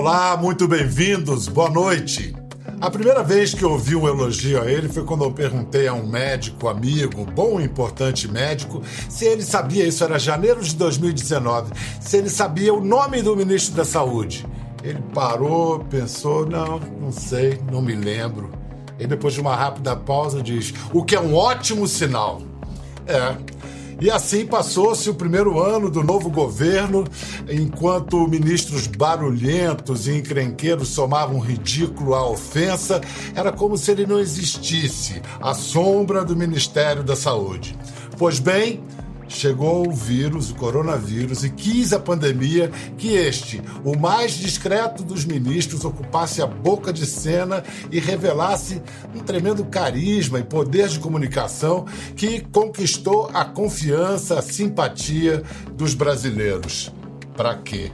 Olá, 0.00 0.34
muito 0.34 0.66
bem-vindos, 0.66 1.46
boa 1.46 1.68
noite. 1.68 2.34
A 2.80 2.90
primeira 2.90 3.22
vez 3.22 3.52
que 3.52 3.62
eu 3.62 3.72
ouvi 3.72 3.94
um 3.94 4.08
elogio 4.08 4.58
a 4.58 4.64
ele 4.64 4.88
foi 4.88 5.04
quando 5.04 5.24
eu 5.24 5.30
perguntei 5.30 5.86
a 5.86 5.92
um 5.92 6.06
médico 6.06 6.68
amigo, 6.68 7.26
bom 7.26 7.60
e 7.60 7.64
importante 7.64 8.26
médico, 8.26 8.82
se 9.10 9.26
ele 9.26 9.42
sabia, 9.42 9.86
isso 9.86 10.02
era 10.02 10.18
janeiro 10.18 10.62
de 10.62 10.74
2019, 10.74 11.74
se 12.00 12.16
ele 12.16 12.30
sabia 12.30 12.72
o 12.72 12.82
nome 12.82 13.20
do 13.20 13.36
ministro 13.36 13.76
da 13.76 13.84
Saúde. 13.84 14.46
Ele 14.82 15.02
parou, 15.12 15.80
pensou, 15.80 16.46
não, 16.46 16.78
não 16.78 17.12
sei, 17.12 17.60
não 17.70 17.82
me 17.82 17.94
lembro. 17.94 18.50
E 18.98 19.06
depois 19.06 19.34
de 19.34 19.42
uma 19.42 19.54
rápida 19.54 19.94
pausa 19.94 20.42
diz, 20.42 20.72
o 20.94 21.04
que 21.04 21.14
é 21.14 21.20
um 21.20 21.34
ótimo 21.34 21.86
sinal. 21.86 22.40
É, 23.06 23.36
e 24.00 24.10
assim 24.10 24.46
passou-se 24.46 25.08
o 25.10 25.14
primeiro 25.14 25.62
ano 25.62 25.90
do 25.90 26.02
novo 26.02 26.30
governo, 26.30 27.04
enquanto 27.48 28.26
ministros 28.26 28.86
barulhentos 28.86 30.08
e 30.08 30.16
encrenqueiros 30.16 30.88
somavam 30.88 31.38
ridículo 31.38 32.14
à 32.14 32.28
ofensa, 32.28 33.00
era 33.34 33.52
como 33.52 33.76
se 33.76 33.90
ele 33.90 34.06
não 34.06 34.18
existisse, 34.18 35.20
a 35.40 35.54
sombra 35.54 36.24
do 36.24 36.34
Ministério 36.34 37.02
da 37.02 37.14
Saúde. 37.14 37.76
Pois 38.16 38.38
bem, 38.38 38.82
chegou 39.30 39.88
o 39.88 39.92
vírus, 39.92 40.50
o 40.50 40.54
coronavírus, 40.54 41.44
e 41.44 41.50
quis 41.50 41.92
a 41.92 42.00
pandemia 42.00 42.70
que 42.98 43.14
este, 43.14 43.62
o 43.84 43.96
mais 43.96 44.32
discreto 44.32 45.02
dos 45.02 45.24
ministros, 45.24 45.84
ocupasse 45.84 46.42
a 46.42 46.46
boca 46.46 46.92
de 46.92 47.06
cena 47.06 47.62
e 47.90 47.98
revelasse 47.98 48.82
um 49.14 49.20
tremendo 49.20 49.64
carisma 49.64 50.38
e 50.38 50.42
poder 50.42 50.88
de 50.88 50.98
comunicação 50.98 51.86
que 52.16 52.40
conquistou 52.40 53.30
a 53.32 53.44
confiança, 53.44 54.38
a 54.38 54.42
simpatia 54.42 55.42
dos 55.74 55.94
brasileiros. 55.94 56.92
Para 57.36 57.56
quê? 57.56 57.92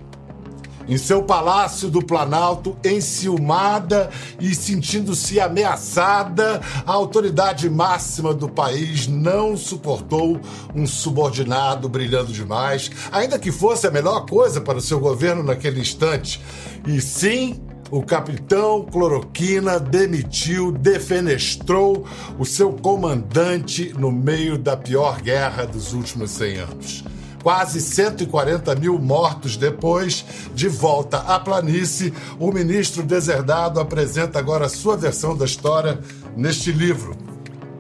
Em 0.89 0.97
seu 0.97 1.23
palácio 1.23 1.91
do 1.91 2.05
Planalto, 2.05 2.77
enciumada 2.85 4.11
e 4.41 4.55
sentindo-se 4.55 5.41
ameaçada, 5.41 6.61
a 6.87 6.93
autoridade 6.93 7.69
máxima 7.69 8.33
do 8.33 8.49
país 8.49 9.07
não 9.07 9.57
suportou 9.57 10.41
um 10.75 10.87
subordinado 10.87 11.89
brilhando 11.89 12.33
demais, 12.33 12.91
ainda 13.11 13.39
que 13.39 13.51
fosse 13.51 13.87
a 13.87 13.91
melhor 13.91 14.27
coisa 14.27 14.61
para 14.61 14.79
o 14.79 14.83
seu 14.83 15.01
governo 15.01 15.43
naquele 15.43 15.81
instante. 15.81 16.41
E 16.87 17.01
sim, 17.01 17.61
o 17.91 18.03
capitão 18.03 18.85
Cloroquina 18.85 19.79
demitiu, 19.79 20.73
defenestrou 20.73 22.05
o 22.39 22.45
seu 22.45 22.73
comandante 22.73 23.95
no 23.97 24.11
meio 24.11 24.59
da 24.59 24.77
pior 24.77 25.21
guerra 25.21 25.65
dos 25.65 25.93
últimos 25.93 26.31
100 26.33 26.57
anos. 26.59 27.05
Quase 27.47 27.81
140 27.81 28.75
mil 28.75 28.99
mortos 28.99 29.57
depois, 29.57 30.25
de 30.53 30.69
volta 30.69 31.19
à 31.19 31.39
planície, 31.39 32.13
o 32.41 32.51
ministro 32.51 33.05
deserdado 33.05 33.79
apresenta 33.79 34.37
agora 34.37 34.67
a 34.67 34.69
sua 34.69 34.97
versão 34.97 35.37
da 35.37 35.45
história 35.45 35.97
neste 36.37 36.73
livro, 36.73 37.17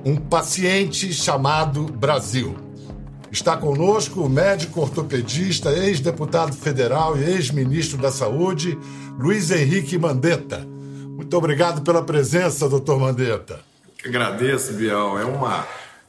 Um 0.04 0.14
Paciente 0.14 1.12
Chamado 1.12 1.82
Brasil. 1.82 2.56
Está 3.28 3.56
conosco 3.56 4.20
o 4.20 4.28
médico 4.28 4.82
ortopedista, 4.82 5.72
ex-deputado 5.72 6.52
federal 6.52 7.18
e 7.18 7.24
ex-ministro 7.24 7.98
da 7.98 8.12
Saúde, 8.12 8.78
Luiz 9.18 9.50
Henrique 9.50 9.98
Mandetta. 9.98 10.60
Muito 10.60 11.36
obrigado 11.36 11.82
pela 11.82 12.04
presença, 12.04 12.68
doutor 12.68 13.00
Mandetta. 13.00 13.58
agradeço, 14.04 14.74
Bial. 14.74 15.18
É 15.18 15.24
uma 15.24 15.66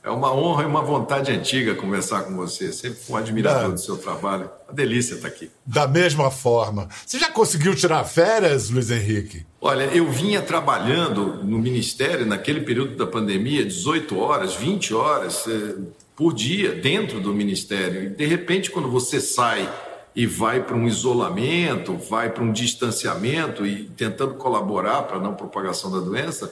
é 0.08 0.12
uma 0.12 0.34
honra 0.34 0.64
e 0.64 0.66
uma 0.66 0.82
vontade 0.82 1.34
antiga 1.34 1.76
conversar 1.76 2.24
com 2.24 2.34
você. 2.34 2.72
Sempre 2.72 3.00
um 3.10 3.16
admirador 3.18 3.64
da... 3.64 3.68
do 3.70 3.80
seu 3.80 3.98
trabalho. 3.98 4.50
Uma 4.66 4.74
delícia 4.74 5.16
estar 5.16 5.28
aqui. 5.28 5.52
Da 5.66 5.86
mesma 5.86 6.32
forma. 6.32 6.88
Você 7.06 7.20
já 7.20 7.30
conseguiu 7.30 7.76
tirar 7.76 8.06
férias, 8.06 8.70
Luiz 8.70 8.90
Henrique? 8.90 9.46
Olha, 9.60 9.84
eu 9.84 10.10
vinha 10.10 10.42
trabalhando 10.42 11.44
no 11.44 11.60
Ministério 11.60 12.26
naquele 12.26 12.62
período 12.62 12.96
da 12.96 13.06
pandemia, 13.06 13.66
18 13.66 14.18
horas, 14.18 14.56
20 14.56 14.94
horas 14.94 15.46
eh, 15.46 15.76
por 16.16 16.34
dia 16.34 16.74
dentro 16.74 17.20
do 17.20 17.34
Ministério. 17.34 18.06
E, 18.06 18.10
de 18.10 18.26
repente, 18.26 18.72
quando 18.72 18.90
você 18.90 19.20
sai 19.20 19.70
e 20.16 20.26
vai 20.26 20.64
para 20.64 20.76
um 20.76 20.88
isolamento, 20.88 21.98
vai 21.98 22.30
para 22.30 22.44
um 22.44 22.52
distanciamento 22.54 23.66
e 23.66 23.84
tentando 23.84 24.36
colaborar 24.36 25.04
para 25.04 25.18
a 25.18 25.20
não 25.20 25.34
propagação 25.34 25.92
da 25.92 26.00
doença 26.00 26.50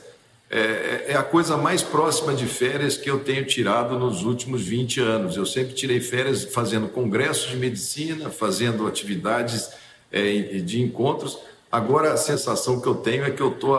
é, 0.49 0.59
é, 0.59 1.05
é, 1.09 1.15
a 1.15 1.23
coisa 1.23 1.57
mais 1.57 1.81
próxima 1.81 2.33
de 2.33 2.45
férias 2.45 2.95
que 2.95 3.09
eu 3.09 3.19
tenho 3.19 3.43
tirado 3.45 3.97
nos 3.97 4.23
últimos 4.23 4.61
20 4.61 5.01
anos. 5.01 5.35
Eu 5.35 5.45
sempre 5.45 5.73
tirei 5.73 5.99
férias 5.99 6.45
fazendo 6.45 6.87
congressos 6.87 7.49
de 7.49 7.57
medicina, 7.57 8.29
fazendo 8.29 8.87
atividades 8.87 9.71
é, 10.11 10.59
de 10.59 10.81
encontros. 10.81 11.39
Agora 11.71 12.13
a 12.13 12.17
sensação 12.17 12.79
que 12.79 12.87
eu 12.87 12.95
tenho 12.95 13.25
é 13.25 13.31
que 13.31 13.41
eu 13.41 13.49
estou 13.49 13.75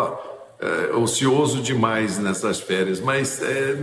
é, 0.59 0.95
ocioso 0.97 1.63
demais 1.63 2.19
nessas 2.19 2.59
férias, 2.59 3.01
mas 3.01 3.41
é, 3.43 3.79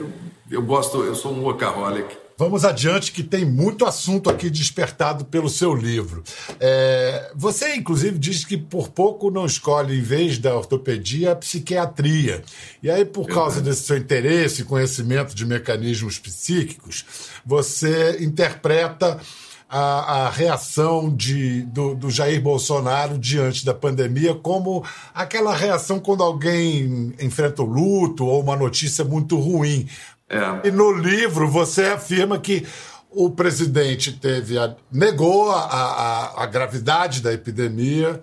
eu 0.51 0.61
gosto, 0.61 1.03
eu 1.03 1.15
sou 1.15 1.31
um 1.31 1.43
workaholic. 1.43 2.22
Vamos 2.37 2.65
adiante, 2.65 3.11
que 3.11 3.21
tem 3.21 3.45
muito 3.45 3.85
assunto 3.85 4.29
aqui 4.29 4.49
despertado 4.49 5.23
pelo 5.25 5.49
seu 5.49 5.73
livro. 5.75 6.23
É, 6.59 7.31
você, 7.35 7.75
inclusive, 7.75 8.17
diz 8.17 8.43
que 8.43 8.57
por 8.57 8.89
pouco 8.89 9.29
não 9.29 9.45
escolhe, 9.45 9.99
em 9.99 10.01
vez 10.01 10.39
da 10.39 10.55
ortopedia, 10.55 11.33
a 11.33 11.35
psiquiatria. 11.35 12.43
E 12.81 12.89
aí, 12.89 13.05
por 13.05 13.27
causa 13.27 13.61
desse 13.61 13.83
seu 13.83 13.97
interesse 13.97 14.61
e 14.61 14.65
conhecimento 14.65 15.35
de 15.35 15.45
mecanismos 15.45 16.17
psíquicos, 16.17 17.05
você 17.45 18.17
interpreta 18.23 19.19
a, 19.73 20.25
a, 20.25 20.29
reação 20.29 21.09
de, 21.09 21.63
do, 21.63 21.95
do, 21.95 22.11
Jair 22.11 22.39
Bolsonaro 22.39 23.17
diante 23.17 23.65
da 23.65 23.73
pandemia 23.73 24.35
como 24.35 24.85
aquela 25.11 25.51
reação 25.55 25.99
quando 25.99 26.21
alguém 26.21 27.11
enfrenta 27.19 27.63
o 27.63 27.65
luto 27.65 28.23
ou 28.23 28.39
uma 28.39 28.55
notícia 28.55 29.03
muito 29.03 29.35
ruim. 29.39 29.87
É. 30.29 30.67
E 30.67 30.71
no 30.71 30.91
livro 30.91 31.47
você 31.47 31.85
afirma 31.85 32.39
que 32.39 32.65
o 33.09 33.29
presidente 33.29 34.11
teve 34.13 34.57
a, 34.57 34.75
negou 34.91 35.51
a, 35.51 35.61
a, 35.61 36.43
a, 36.43 36.45
gravidade 36.45 37.21
da 37.21 37.31
epidemia, 37.31 38.19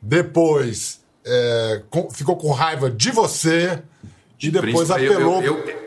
depois 0.00 1.00
é, 1.24 1.82
com, 1.88 2.10
ficou 2.10 2.36
com 2.36 2.52
raiva 2.52 2.90
de 2.90 3.10
você 3.10 3.82
e 4.42 4.50
depois 4.50 4.90
apelou. 4.90 5.42
Eu, 5.42 5.58
eu, 5.58 5.68
eu, 5.68 5.84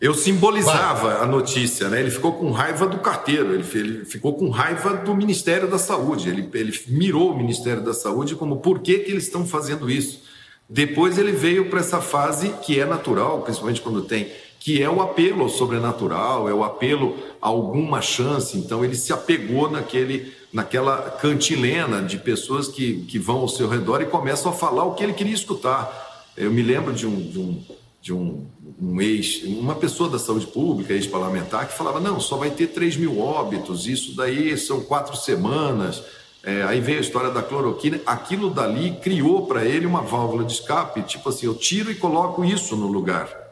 eu 0.00 0.14
simbolizava 0.14 1.14
Vai. 1.14 1.22
a 1.22 1.26
notícia, 1.26 1.88
né? 1.88 1.98
Ele 1.98 2.10
ficou 2.10 2.32
com 2.32 2.52
raiva 2.52 2.86
do 2.86 2.98
carteiro, 2.98 3.52
ele, 3.52 3.64
ele, 3.74 4.04
ficou 4.04 4.34
com 4.34 4.48
raiva 4.48 4.94
do 4.94 5.12
Ministério 5.14 5.68
da 5.68 5.78
Saúde. 5.78 6.28
Ele, 6.28 6.48
ele 6.54 6.80
mirou 6.86 7.32
o 7.32 7.36
Ministério 7.36 7.82
da 7.82 7.92
Saúde 7.92 8.36
como 8.36 8.58
por 8.58 8.80
que, 8.80 8.98
que 8.98 9.10
eles 9.10 9.24
estão 9.24 9.44
fazendo 9.44 9.90
isso. 9.90 10.22
Depois 10.68 11.18
ele 11.18 11.32
veio 11.32 11.68
para 11.68 11.80
essa 11.80 12.00
fase 12.00 12.50
que 12.62 12.78
é 12.78 12.84
natural, 12.84 13.42
principalmente 13.42 13.80
quando 13.80 14.02
tem 14.02 14.30
que 14.60 14.82
é 14.82 14.90
o 14.90 15.00
apelo 15.00 15.42
ao 15.42 15.48
sobrenatural, 15.48 16.48
é 16.48 16.52
o 16.52 16.64
apelo 16.64 17.16
a 17.40 17.48
alguma 17.48 18.00
chance. 18.02 18.56
Então 18.56 18.84
ele 18.84 18.96
se 18.96 19.12
apegou 19.12 19.70
naquele, 19.70 20.32
naquela 20.52 21.10
cantilena 21.10 22.02
de 22.02 22.18
pessoas 22.18 22.68
que, 22.68 23.04
que 23.08 23.18
vão 23.18 23.38
ao 23.38 23.48
seu 23.48 23.68
redor 23.68 24.02
e 24.02 24.06
começam 24.06 24.50
a 24.50 24.54
falar 24.54 24.84
o 24.84 24.94
que 24.94 25.04
ele 25.04 25.12
queria 25.12 25.34
escutar. 25.34 26.32
Eu 26.36 26.50
me 26.50 26.62
lembro 26.62 26.92
de 26.92 27.06
um, 27.06 27.16
de 27.20 27.38
um, 27.38 27.62
de 28.00 28.12
um, 28.12 28.46
um 28.80 29.00
ex, 29.00 29.42
uma 29.44 29.74
pessoa 29.74 30.08
da 30.08 30.18
saúde 30.18 30.46
pública, 30.46 30.92
ex-parlamentar, 30.92 31.68
que 31.68 31.76
falava: 31.76 32.00
não, 32.00 32.20
só 32.20 32.36
vai 32.36 32.50
ter 32.50 32.68
3 32.68 32.96
mil 32.96 33.20
óbitos, 33.20 33.86
isso 33.86 34.14
daí 34.16 34.56
são 34.56 34.80
quatro 34.80 35.16
semanas. 35.16 36.02
É, 36.42 36.62
aí 36.62 36.80
veio 36.80 36.98
a 36.98 37.00
história 37.00 37.30
da 37.30 37.42
cloroquina, 37.42 38.00
aquilo 38.06 38.48
dali 38.48 38.92
criou 39.02 39.46
para 39.46 39.64
ele 39.64 39.86
uma 39.86 40.02
válvula 40.02 40.44
de 40.44 40.52
escape, 40.52 41.02
tipo 41.02 41.28
assim, 41.28 41.46
eu 41.46 41.54
tiro 41.54 41.90
e 41.90 41.96
coloco 41.96 42.44
isso 42.44 42.76
no 42.76 42.86
lugar. 42.86 43.47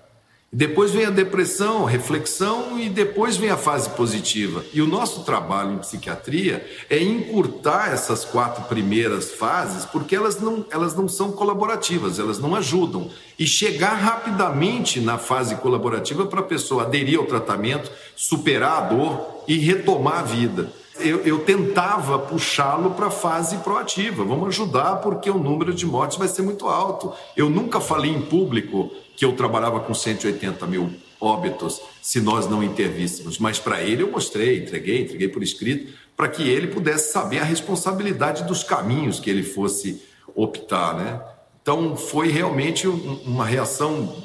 Depois 0.52 0.92
vem 0.92 1.04
a 1.04 1.10
depressão, 1.10 1.84
reflexão 1.84 2.78
e 2.78 2.88
depois 2.88 3.36
vem 3.36 3.50
a 3.50 3.56
fase 3.56 3.90
positiva. 3.90 4.64
E 4.72 4.80
o 4.80 4.86
nosso 4.86 5.24
trabalho 5.24 5.72
em 5.72 5.78
psiquiatria 5.78 6.64
é 6.88 7.02
encurtar 7.02 7.92
essas 7.92 8.24
quatro 8.24 8.64
primeiras 8.64 9.32
fases, 9.32 9.84
porque 9.84 10.14
elas 10.14 10.40
não, 10.40 10.64
elas 10.70 10.94
não 10.94 11.08
são 11.08 11.32
colaborativas, 11.32 12.20
elas 12.20 12.38
não 12.38 12.54
ajudam. 12.54 13.10
E 13.36 13.46
chegar 13.46 13.94
rapidamente 13.94 15.00
na 15.00 15.18
fase 15.18 15.56
colaborativa 15.56 16.24
para 16.26 16.40
a 16.40 16.44
pessoa 16.44 16.84
aderir 16.84 17.18
ao 17.18 17.26
tratamento, 17.26 17.90
superar 18.14 18.78
a 18.78 18.80
dor 18.82 19.44
e 19.48 19.58
retomar 19.58 20.20
a 20.20 20.22
vida 20.22 20.72
eu, 20.98 21.20
eu 21.20 21.38
tentava 21.40 22.18
puxá-lo 22.18 22.92
para 22.92 23.06
a 23.06 23.10
fase 23.10 23.56
proativa. 23.58 24.24
Vamos 24.24 24.48
ajudar, 24.48 24.96
porque 24.96 25.30
o 25.30 25.38
número 25.38 25.72
de 25.74 25.86
mortes 25.86 26.18
vai 26.18 26.28
ser 26.28 26.42
muito 26.42 26.66
alto. 26.68 27.12
Eu 27.36 27.48
nunca 27.50 27.80
falei 27.80 28.10
em 28.10 28.22
público 28.22 28.90
que 29.16 29.24
eu 29.24 29.32
trabalhava 29.32 29.80
com 29.80 29.94
180 29.94 30.66
mil 30.66 30.90
óbitos 31.20 31.80
se 32.02 32.20
nós 32.20 32.48
não 32.48 32.62
intervíssemos, 32.62 33.38
mas 33.38 33.58
para 33.58 33.82
ele 33.82 34.02
eu 34.02 34.10
mostrei, 34.10 34.58
entreguei, 34.58 35.02
entreguei 35.02 35.28
por 35.28 35.42
escrito, 35.42 35.92
para 36.16 36.28
que 36.28 36.48
ele 36.48 36.68
pudesse 36.68 37.12
saber 37.12 37.38
a 37.38 37.44
responsabilidade 37.44 38.44
dos 38.44 38.62
caminhos 38.62 39.18
que 39.18 39.30
ele 39.30 39.42
fosse 39.42 40.02
optar, 40.34 40.94
né? 40.94 41.20
Então 41.60 41.96
foi 41.96 42.28
realmente 42.28 42.86
uma 42.86 43.44
reação 43.44 44.22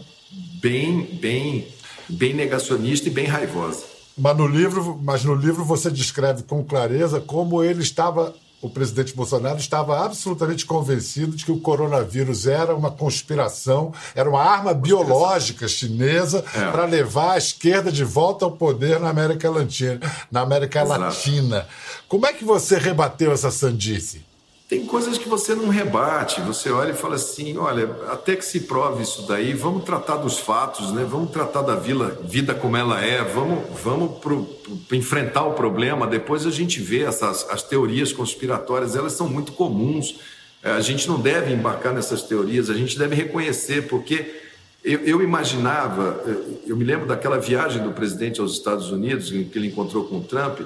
bem, 0.61 1.01
bem, 1.01 1.67
bem 2.07 2.33
negacionista 2.33 3.07
e 3.07 3.11
bem 3.11 3.25
raivosa. 3.25 3.83
Mas 4.21 4.37
no 4.37 4.45
livro, 4.45 4.99
mas 5.01 5.23
no 5.23 5.33
livro 5.33 5.65
você 5.65 5.89
descreve 5.89 6.43
com 6.43 6.63
clareza 6.63 7.19
como 7.19 7.63
ele 7.63 7.81
estava 7.81 8.33
o 8.61 8.69
presidente 8.69 9.15
Bolsonaro 9.15 9.57
estava 9.57 10.05
absolutamente 10.05 10.67
convencido 10.67 11.35
de 11.35 11.43
que 11.43 11.51
o 11.51 11.59
coronavírus 11.59 12.45
era 12.45 12.75
uma 12.75 12.91
conspiração, 12.91 13.91
era 14.13 14.29
uma 14.29 14.43
arma 14.43 14.71
biológica 14.71 15.67
chinesa 15.67 16.45
é. 16.53 16.71
para 16.71 16.85
levar 16.85 17.31
a 17.31 17.37
esquerda 17.39 17.91
de 17.91 18.03
volta 18.03 18.45
ao 18.45 18.51
poder 18.51 18.99
na 18.99 19.09
América 19.09 19.49
Latina. 19.49 19.99
Na 20.31 20.41
América. 20.41 20.83
Latina. 20.83 21.67
Como 22.07 22.27
é 22.27 22.33
que 22.33 22.45
você 22.45 22.77
rebateu 22.77 23.31
essa 23.31 23.49
sandice? 23.49 24.23
Tem 24.71 24.85
coisas 24.85 25.17
que 25.17 25.27
você 25.27 25.53
não 25.53 25.67
rebate, 25.67 26.39
você 26.39 26.71
olha 26.71 26.91
e 26.91 26.95
fala 26.95 27.15
assim: 27.15 27.57
olha, 27.57 27.93
até 28.09 28.37
que 28.37 28.45
se 28.45 28.61
prove 28.61 29.03
isso 29.03 29.23
daí, 29.23 29.51
vamos 29.51 29.83
tratar 29.83 30.15
dos 30.15 30.39
fatos, 30.39 30.93
né? 30.93 31.05
vamos 31.05 31.29
tratar 31.29 31.61
da 31.61 31.75
vila, 31.75 32.17
vida 32.23 32.53
como 32.53 32.77
ela 32.77 33.03
é, 33.03 33.21
vamos, 33.21 33.65
vamos 33.83 34.19
pro, 34.19 34.45
pro, 34.45 34.95
enfrentar 34.95 35.43
o 35.43 35.55
problema. 35.55 36.07
Depois 36.07 36.45
a 36.45 36.49
gente 36.49 36.79
vê 36.79 37.01
essas, 37.03 37.45
as 37.49 37.61
teorias 37.61 38.13
conspiratórias, 38.13 38.95
elas 38.95 39.11
são 39.11 39.27
muito 39.27 39.51
comuns. 39.51 40.21
É, 40.63 40.71
a 40.71 40.79
gente 40.79 41.05
não 41.05 41.19
deve 41.19 41.51
embarcar 41.51 41.93
nessas 41.93 42.21
teorias, 42.21 42.69
a 42.69 42.73
gente 42.73 42.97
deve 42.97 43.13
reconhecer, 43.13 43.89
porque 43.89 44.39
eu, 44.85 45.01
eu, 45.01 45.21
imaginava, 45.21 46.23
eu 46.65 46.77
me 46.77 46.85
lembro 46.85 47.05
daquela 47.05 47.37
viagem 47.37 47.83
do 47.83 47.91
presidente 47.91 48.39
aos 48.39 48.53
Estados 48.53 48.89
Unidos, 48.89 49.31
que 49.31 49.51
ele 49.53 49.67
encontrou 49.67 50.05
com 50.05 50.19
o 50.19 50.23
Trump. 50.23 50.61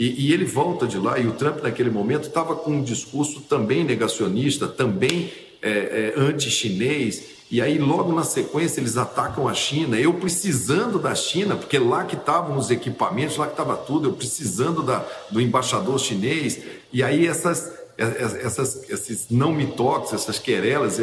E, 0.00 0.28
e, 0.28 0.32
ele 0.32 0.46
volta 0.46 0.86
de 0.86 0.96
lá, 0.96 1.18
e 1.18 1.26
o 1.26 1.32
Trump, 1.32 1.62
naquele 1.62 1.90
momento, 1.90 2.26
estava 2.26 2.56
com 2.56 2.70
um 2.70 2.82
discurso 2.82 3.42
também 3.42 3.84
negacionista, 3.84 4.66
também 4.66 5.30
é, 5.60 5.68
é, 5.70 6.14
anti-chinês. 6.16 7.22
E 7.50 7.60
aí, 7.60 7.76
logo 7.78 8.10
na 8.10 8.24
sequência, 8.24 8.80
eles 8.80 8.96
atacam 8.96 9.46
a 9.46 9.52
China. 9.52 10.00
Eu 10.00 10.14
precisando 10.14 10.98
da 10.98 11.14
China, 11.14 11.54
porque 11.54 11.78
lá 11.78 12.04
que 12.04 12.16
estavam 12.16 12.56
os 12.56 12.70
equipamentos, 12.70 13.36
lá 13.36 13.44
que 13.44 13.52
estava 13.52 13.76
tudo, 13.76 14.08
eu 14.08 14.14
precisando 14.14 14.82
da, 14.82 15.04
do 15.30 15.38
embaixador 15.38 16.00
chinês. 16.00 16.58
E 16.90 17.02
aí, 17.02 17.26
essas, 17.26 17.70
essas, 17.98 18.88
esses 18.88 19.26
não 19.28 19.52
me 19.52 19.66
toques, 19.66 20.14
essas 20.14 20.38
querelas, 20.38 20.98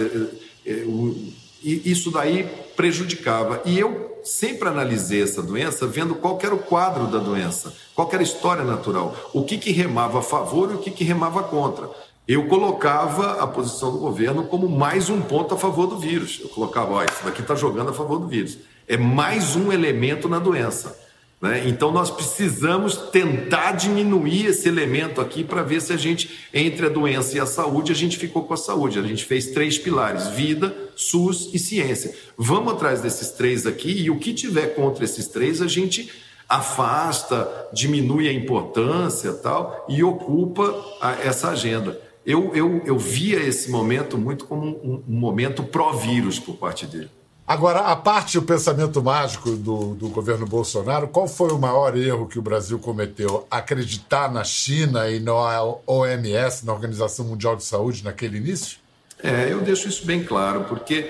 é 1.64 1.70
isso 1.70 2.12
daí 2.12 2.50
prejudicava. 2.76 3.62
E 3.66 3.78
eu 3.78 4.20
sempre 4.24 4.68
analisei 4.68 5.24
essa 5.24 5.42
doença 5.42 5.88
vendo 5.88 6.16
qual 6.16 6.38
era 6.42 6.54
o 6.54 6.60
quadro 6.60 7.08
da 7.08 7.18
doença, 7.18 7.74
qual 7.96 8.10
era 8.12 8.20
a 8.20 8.24
história 8.24 8.64
natural, 8.64 9.16
o 9.34 9.44
que, 9.44 9.58
que 9.58 9.72
remava 9.72 10.20
a 10.20 10.22
favor 10.22 10.72
e 10.72 10.76
o 10.76 10.80
que, 10.80 10.92
que 10.92 11.04
remava 11.04 11.44
contra. 11.44 11.90
Eu 12.28 12.46
colocava 12.48 13.42
a 13.42 13.48
posição 13.48 13.92
do 13.92 14.00
governo 14.00 14.44
como 14.44 14.68
mais 14.68 15.10
um 15.10 15.22
ponto 15.22 15.56
a 15.56 15.58
favor 15.58 15.88
do 15.88 15.98
vírus. 15.98 16.40
Eu 16.42 16.50
colocava, 16.50 16.94
ó, 16.94 17.04
isso 17.04 17.24
daqui 17.24 17.42
está 17.42 17.56
jogando 17.56 17.92
a 17.92 17.94
favor 17.94 18.20
do 18.20 18.28
vírus. 18.28 18.58
É 18.86 18.98
mais 18.98 19.56
um 19.56 19.72
elemento 19.72 20.28
na 20.28 20.38
doença. 20.38 21.07
Né? 21.40 21.68
Então, 21.68 21.92
nós 21.92 22.10
precisamos 22.10 22.98
tentar 23.12 23.74
diminuir 23.74 24.48
esse 24.48 24.68
elemento 24.68 25.22
aqui 25.22 25.44
para 25.44 25.62
ver 25.62 25.82
se 25.82 25.94
a 25.94 25.98
gente, 25.98 26.48
entre 26.54 26.88
a 26.88 26.90
doença 26.90 27.38
e 27.38 27.40
a 27.40 27.46
saúde, 27.46 27.92
a 27.92 27.96
gente 27.96 28.18
ficou 28.18 28.44
com 28.44 28.54
a 28.54 28.58
saúde. 28.58 28.98
A 28.98 29.04
gente 29.04 29.24
fez 29.24 29.48
três 29.48 29.78
pilares: 29.78 30.28
vida, 30.30 30.76
SUS 30.96 31.54
e 31.54 31.60
ciência. 31.60 32.16
Vamos 32.36 32.74
atrás 32.74 33.02
desses 33.02 33.30
três 33.32 33.68
aqui 33.68 33.92
e 34.02 34.10
o 34.10 34.18
que 34.18 34.34
tiver 34.34 34.74
contra 34.76 35.04
esses 35.04 35.28
três, 35.28 35.62
a 35.62 35.68
gente 35.68 36.12
afasta, 36.50 37.68
diminui 37.74 38.28
a 38.30 38.34
importância 38.34 39.34
tal 39.34 39.86
e 39.90 40.04
ocupa 40.04 40.74
a, 41.02 41.12
essa 41.22 41.50
agenda. 41.50 42.00
Eu, 42.26 42.54
eu, 42.56 42.82
eu 42.86 42.98
via 42.98 43.40
esse 43.40 43.70
momento 43.70 44.18
muito 44.18 44.46
como 44.46 44.66
um, 44.66 45.04
um 45.08 45.20
momento 45.20 45.64
pró-vírus 45.64 46.40
por 46.40 46.56
parte 46.56 46.86
dele. 46.86 47.10
Agora, 47.48 47.80
a 47.80 47.96
parte 47.96 48.38
do 48.38 48.46
pensamento 48.46 49.02
mágico 49.02 49.52
do, 49.52 49.96
do 49.96 50.10
governo 50.10 50.46
Bolsonaro, 50.46 51.08
qual 51.08 51.30
foi 51.30 51.50
o 51.52 51.58
maior 51.58 51.96
erro 51.96 52.28
que 52.28 52.38
o 52.38 52.42
Brasil 52.42 52.78
cometeu? 52.78 53.48
Acreditar 53.50 54.30
na 54.30 54.44
China 54.44 55.10
e 55.10 55.22
na 55.22 55.64
OMS, 55.88 56.66
na 56.66 56.74
Organização 56.74 57.24
Mundial 57.24 57.56
de 57.56 57.64
Saúde, 57.64 58.04
naquele 58.04 58.36
início? 58.36 58.80
É, 59.24 59.50
eu 59.50 59.62
deixo 59.62 59.88
isso 59.88 60.06
bem 60.06 60.26
claro, 60.26 60.66
porque 60.66 61.10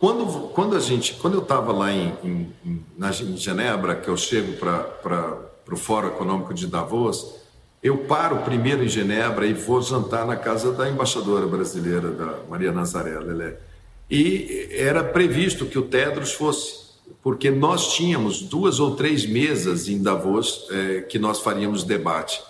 quando, 0.00 0.48
quando 0.48 0.74
a 0.74 0.80
gente, 0.80 1.14
quando 1.14 1.34
eu 1.34 1.42
estava 1.42 1.72
lá 1.72 1.92
em, 1.92 2.12
em, 2.24 2.84
na, 2.96 3.10
em 3.10 3.36
Genebra, 3.36 3.94
que 3.94 4.08
eu 4.08 4.16
chego 4.16 4.54
para 4.54 5.38
o 5.70 5.76
Fórum 5.76 6.08
Econômico 6.08 6.52
de 6.52 6.66
Davos, 6.66 7.34
eu 7.80 7.98
paro 7.98 8.38
primeiro 8.38 8.82
em 8.82 8.88
Genebra 8.88 9.46
e 9.46 9.52
vou 9.52 9.80
jantar 9.80 10.26
na 10.26 10.34
casa 10.34 10.72
da 10.72 10.90
embaixadora 10.90 11.46
brasileira, 11.46 12.10
da 12.10 12.34
Maria 12.50 12.72
Nazaré 12.72 13.16
Lelé. 13.16 13.67
E 14.10 14.68
era 14.70 15.04
previsto 15.04 15.66
que 15.66 15.78
o 15.78 15.82
Tedros 15.82 16.32
fosse, 16.32 16.88
porque 17.22 17.50
nós 17.50 17.94
tínhamos 17.94 18.40
duas 18.40 18.80
ou 18.80 18.96
três 18.96 19.26
mesas 19.26 19.88
em 19.88 20.02
Davos 20.02 20.66
é, 20.70 21.00
que 21.02 21.18
nós 21.18 21.40
faríamos 21.40 21.84
debate. 21.84 22.40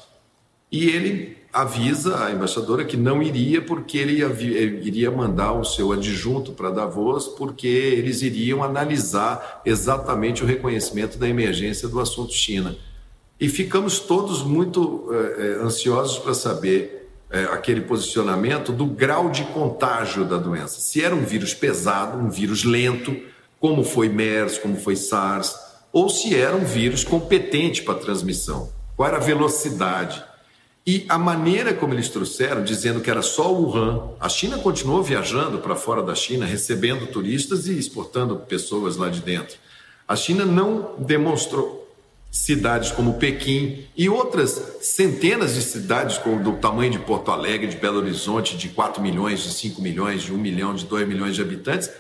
E 0.70 0.88
ele 0.88 1.38
avisa 1.52 2.24
a 2.24 2.30
embaixadora 2.30 2.84
que 2.84 2.96
não 2.96 3.22
iria, 3.22 3.60
porque 3.62 3.98
ele 3.98 4.22
iria 4.82 5.10
mandar 5.10 5.52
o 5.54 5.64
seu 5.64 5.92
adjunto 5.92 6.52
para 6.52 6.70
Davos, 6.70 7.26
porque 7.26 7.66
eles 7.66 8.22
iriam 8.22 8.62
analisar 8.62 9.62
exatamente 9.64 10.44
o 10.44 10.46
reconhecimento 10.46 11.18
da 11.18 11.28
emergência 11.28 11.88
do 11.88 11.98
assunto 11.98 12.32
China. 12.32 12.76
E 13.40 13.48
ficamos 13.48 13.98
todos 14.00 14.42
muito 14.42 15.08
é, 15.12 15.64
ansiosos 15.64 16.18
para 16.18 16.34
saber 16.34 16.97
é, 17.30 17.44
aquele 17.44 17.82
posicionamento 17.82 18.72
do 18.72 18.86
grau 18.86 19.30
de 19.30 19.44
contágio 19.44 20.24
da 20.24 20.36
doença. 20.36 20.80
Se 20.80 21.02
era 21.02 21.14
um 21.14 21.24
vírus 21.24 21.54
pesado, 21.54 22.18
um 22.18 22.30
vírus 22.30 22.64
lento, 22.64 23.16
como 23.60 23.84
foi 23.84 24.08
MERS, 24.08 24.58
como 24.58 24.76
foi 24.76 24.96
SARS, 24.96 25.54
ou 25.92 26.08
se 26.08 26.34
era 26.34 26.56
um 26.56 26.64
vírus 26.64 27.04
competente 27.04 27.82
para 27.82 27.98
transmissão. 27.98 28.70
Qual 28.96 29.08
era 29.08 29.18
a 29.18 29.20
velocidade? 29.20 30.24
E 30.86 31.04
a 31.08 31.18
maneira 31.18 31.74
como 31.74 31.92
eles 31.92 32.08
trouxeram, 32.08 32.64
dizendo 32.64 33.00
que 33.00 33.10
era 33.10 33.20
só 33.20 33.52
Wuhan, 33.52 34.12
a 34.18 34.28
China 34.28 34.58
continuou 34.58 35.02
viajando 35.02 35.58
para 35.58 35.76
fora 35.76 36.02
da 36.02 36.14
China, 36.14 36.46
recebendo 36.46 37.06
turistas 37.06 37.66
e 37.66 37.78
exportando 37.78 38.36
pessoas 38.36 38.96
lá 38.96 39.10
de 39.10 39.20
dentro. 39.20 39.58
A 40.06 40.16
China 40.16 40.46
não 40.46 40.94
demonstrou, 40.98 41.87
cidades 42.30 42.90
como 42.90 43.14
Pequim 43.14 43.84
e 43.96 44.08
outras 44.08 44.78
centenas 44.82 45.54
de 45.54 45.62
cidades 45.62 46.18
do 46.42 46.52
tamanho 46.52 46.92
de 46.92 46.98
Porto 46.98 47.30
Alegre, 47.30 47.68
de 47.68 47.76
Belo 47.76 47.98
Horizonte, 47.98 48.56
de 48.56 48.68
4 48.68 49.02
milhões, 49.02 49.40
de 49.40 49.50
5 49.50 49.80
milhões, 49.80 50.22
de 50.22 50.32
1 50.32 50.36
milhão, 50.36 50.74
de 50.74 50.84
2 50.84 51.08
milhões 51.08 51.34
de 51.34 51.42
habitantes, 51.42 51.90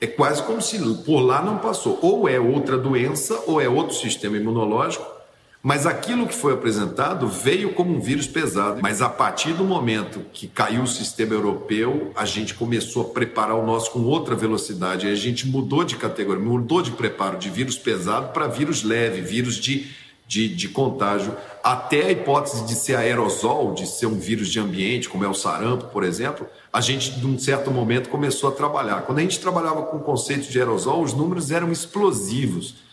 é 0.00 0.06
quase 0.06 0.42
como 0.42 0.62
se 0.62 0.78
por 1.04 1.20
lá 1.20 1.42
não 1.42 1.58
passou. 1.58 1.98
Ou 2.02 2.28
é 2.28 2.38
outra 2.38 2.78
doença, 2.78 3.42
ou 3.46 3.60
é 3.60 3.68
outro 3.68 3.96
sistema 3.96 4.36
imunológico, 4.36 5.17
mas 5.62 5.86
aquilo 5.86 6.26
que 6.26 6.34
foi 6.34 6.54
apresentado 6.54 7.26
veio 7.26 7.74
como 7.74 7.94
um 7.94 8.00
vírus 8.00 8.28
pesado. 8.28 8.80
Mas 8.80 9.02
a 9.02 9.08
partir 9.08 9.52
do 9.52 9.64
momento 9.64 10.24
que 10.32 10.46
caiu 10.46 10.82
o 10.82 10.86
sistema 10.86 11.34
europeu, 11.34 12.12
a 12.14 12.24
gente 12.24 12.54
começou 12.54 13.02
a 13.02 13.08
preparar 13.12 13.56
o 13.56 13.66
nosso 13.66 13.90
com 13.90 14.00
outra 14.04 14.36
velocidade. 14.36 15.06
Aí 15.06 15.12
a 15.12 15.16
gente 15.16 15.48
mudou 15.48 15.82
de 15.82 15.96
categoria, 15.96 16.42
mudou 16.42 16.80
de 16.80 16.92
preparo 16.92 17.38
de 17.38 17.50
vírus 17.50 17.76
pesado 17.76 18.32
para 18.32 18.46
vírus 18.46 18.84
leve, 18.84 19.20
vírus 19.20 19.56
de, 19.56 19.88
de, 20.28 20.48
de, 20.48 20.68
contágio. 20.68 21.36
Até 21.62 22.06
a 22.06 22.12
hipótese 22.12 22.64
de 22.64 22.74
ser 22.74 22.94
aerosol, 22.94 23.74
de 23.74 23.84
ser 23.84 24.06
um 24.06 24.18
vírus 24.18 24.48
de 24.48 24.60
ambiente, 24.60 25.08
como 25.08 25.24
é 25.24 25.28
o 25.28 25.34
sarampo, 25.34 25.86
por 25.86 26.04
exemplo, 26.04 26.46
a 26.72 26.80
gente, 26.80 27.18
num 27.18 27.36
certo 27.36 27.68
momento, 27.72 28.08
começou 28.08 28.48
a 28.48 28.52
trabalhar. 28.52 29.02
Quando 29.02 29.18
a 29.18 29.22
gente 29.22 29.40
trabalhava 29.40 29.82
com 29.82 29.96
o 29.96 30.02
conceito 30.04 30.48
de 30.48 30.58
aerosol, 30.58 31.02
os 31.02 31.12
números 31.12 31.50
eram 31.50 31.72
explosivos. 31.72 32.87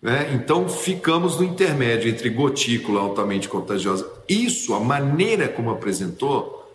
Né? 0.00 0.32
Então, 0.34 0.68
ficamos 0.68 1.38
no 1.38 1.44
intermédio 1.44 2.10
entre 2.10 2.30
gotícula 2.30 3.00
altamente 3.00 3.48
contagiosa. 3.48 4.10
Isso, 4.28 4.72
a 4.74 4.80
maneira 4.80 5.48
como 5.48 5.70
apresentou, 5.70 6.74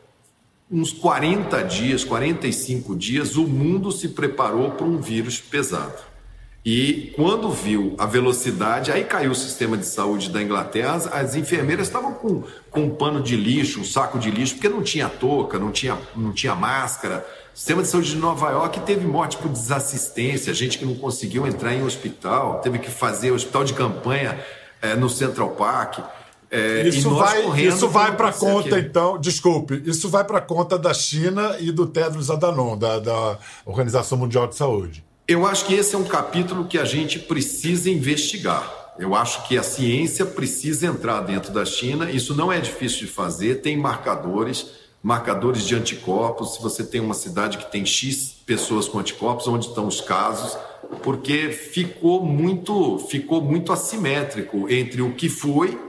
uns 0.72 0.91
40 0.91 1.63
dias, 1.63 2.03
45 2.03 2.96
dias, 2.96 3.36
o 3.36 3.48
mundo 3.48 3.91
se 3.91 4.10
preparou 4.10 4.72
para 4.72 4.86
um 4.86 5.00
vírus 5.00 5.39
pesado. 5.39 6.15
E 6.65 7.13
quando 7.15 7.51
viu 7.51 7.94
a 7.96 8.08
velocidade, 8.08 8.91
aí 8.91 9.03
caiu 9.03 9.32
o 9.32 9.36
sistema 9.36 9.77
de 9.77 9.86
saúde 9.86 10.32
da 10.32 10.41
Inglaterra, 10.41 10.94
as, 10.94 11.05
as, 11.05 11.36
enfermeiras 11.36 11.86
estavam 11.86 12.12
com, 12.15 12.44
com 12.72 12.86
um 12.86 12.89
pano 12.89 13.22
de 13.22 13.36
lixo, 13.36 13.82
um 13.82 13.84
saco 13.84 14.17
de 14.17 14.32
lixo, 14.32 14.55
porque 14.55 14.67
não 14.67 14.82
tinha 14.82 15.08
touca, 15.08 15.60
não 15.60 15.72
tinha, 15.72 15.96
não 16.15 16.34
tinha 16.34 16.55
máscara, 16.55 17.24
o 17.56 17.58
sistema 17.58 17.82
de 17.82 17.88
saúde 17.88 18.10
de 18.10 18.18
Nova 18.18 18.52
York 18.52 18.82
teve 18.82 19.08
morte 19.08 19.38
por 19.38 19.48
desassistência, 19.48 20.54
gente 20.54 20.78
que 20.78 20.84
não 20.84 20.94
conseguiu 20.94 21.48
entrar 21.48 21.74
em 21.74 21.84
hospital, 21.84 22.60
teve 22.60 22.80
que 22.80 22.92
fazer 22.92 23.32
hospital 23.32 23.64
de 23.64 23.74
campanha 23.74 24.38
é, 24.82 24.94
no 24.94 25.10
Central 25.10 25.52
Park. 25.52 26.00
É, 26.52 26.86
isso 26.86 27.16
vai, 27.16 27.62
isso 27.62 27.88
vai 27.88 28.14
para 28.14 28.34
conta, 28.34 28.76
aqui. 28.76 28.86
então, 28.86 29.18
desculpe, 29.18 29.82
isso 29.86 30.10
vai 30.10 30.26
para 30.26 30.42
conta 30.42 30.78
da 30.78 30.94
China 30.94 31.56
e 31.58 31.72
do 31.72 31.88
Tedros 31.88 32.30
Adhanom, 32.30 32.78
da, 32.78 33.00
da 33.00 33.38
Organização 33.66 34.18
Mundial 34.18 34.48
de 34.48 34.56
Saúde. 34.56 35.02
Eu 35.26 35.48
acho 35.48 35.66
que 35.66 35.74
esse 35.76 35.96
é 35.96 35.98
um 35.98 36.04
capítulo 36.04 36.66
que 36.66 36.78
a 36.78 36.84
gente 36.84 37.20
precisa 37.20 37.90
investigar. 37.90 38.70
Eu 39.00 39.16
acho 39.16 39.48
que 39.48 39.58
a 39.58 39.64
ciência 39.64 40.26
precisa 40.26 40.88
entrar 40.88 41.22
dentro 41.22 41.54
da 41.54 41.64
China. 41.64 42.12
Isso 42.12 42.36
não 42.36 42.52
é 42.52 42.60
difícil 42.60 43.00
de 43.00 43.08
fazer, 43.08 43.62
tem 43.62 43.78
marcadores 43.78 44.85
marcadores 45.06 45.68
de 45.68 45.76
anticorpos, 45.76 46.56
se 46.56 46.62
você 46.64 46.84
tem 46.84 47.00
uma 47.00 47.14
cidade 47.14 47.60
que 47.60 47.72
tem 47.72 47.86
X 47.86 48.38
pessoas 48.44 48.88
com 48.88 48.98
anticorpos, 48.98 49.48
onde 49.48 49.68
estão 49.68 49.86
os 49.86 50.02
casos, 50.02 50.58
porque 51.04 51.50
ficou 51.50 52.26
muito, 52.26 52.98
ficou 53.08 53.40
muito 53.40 53.72
assimétrico 53.72 54.68
entre 54.68 55.04
o 55.04 55.14
que 55.14 55.30
foi 55.30 55.80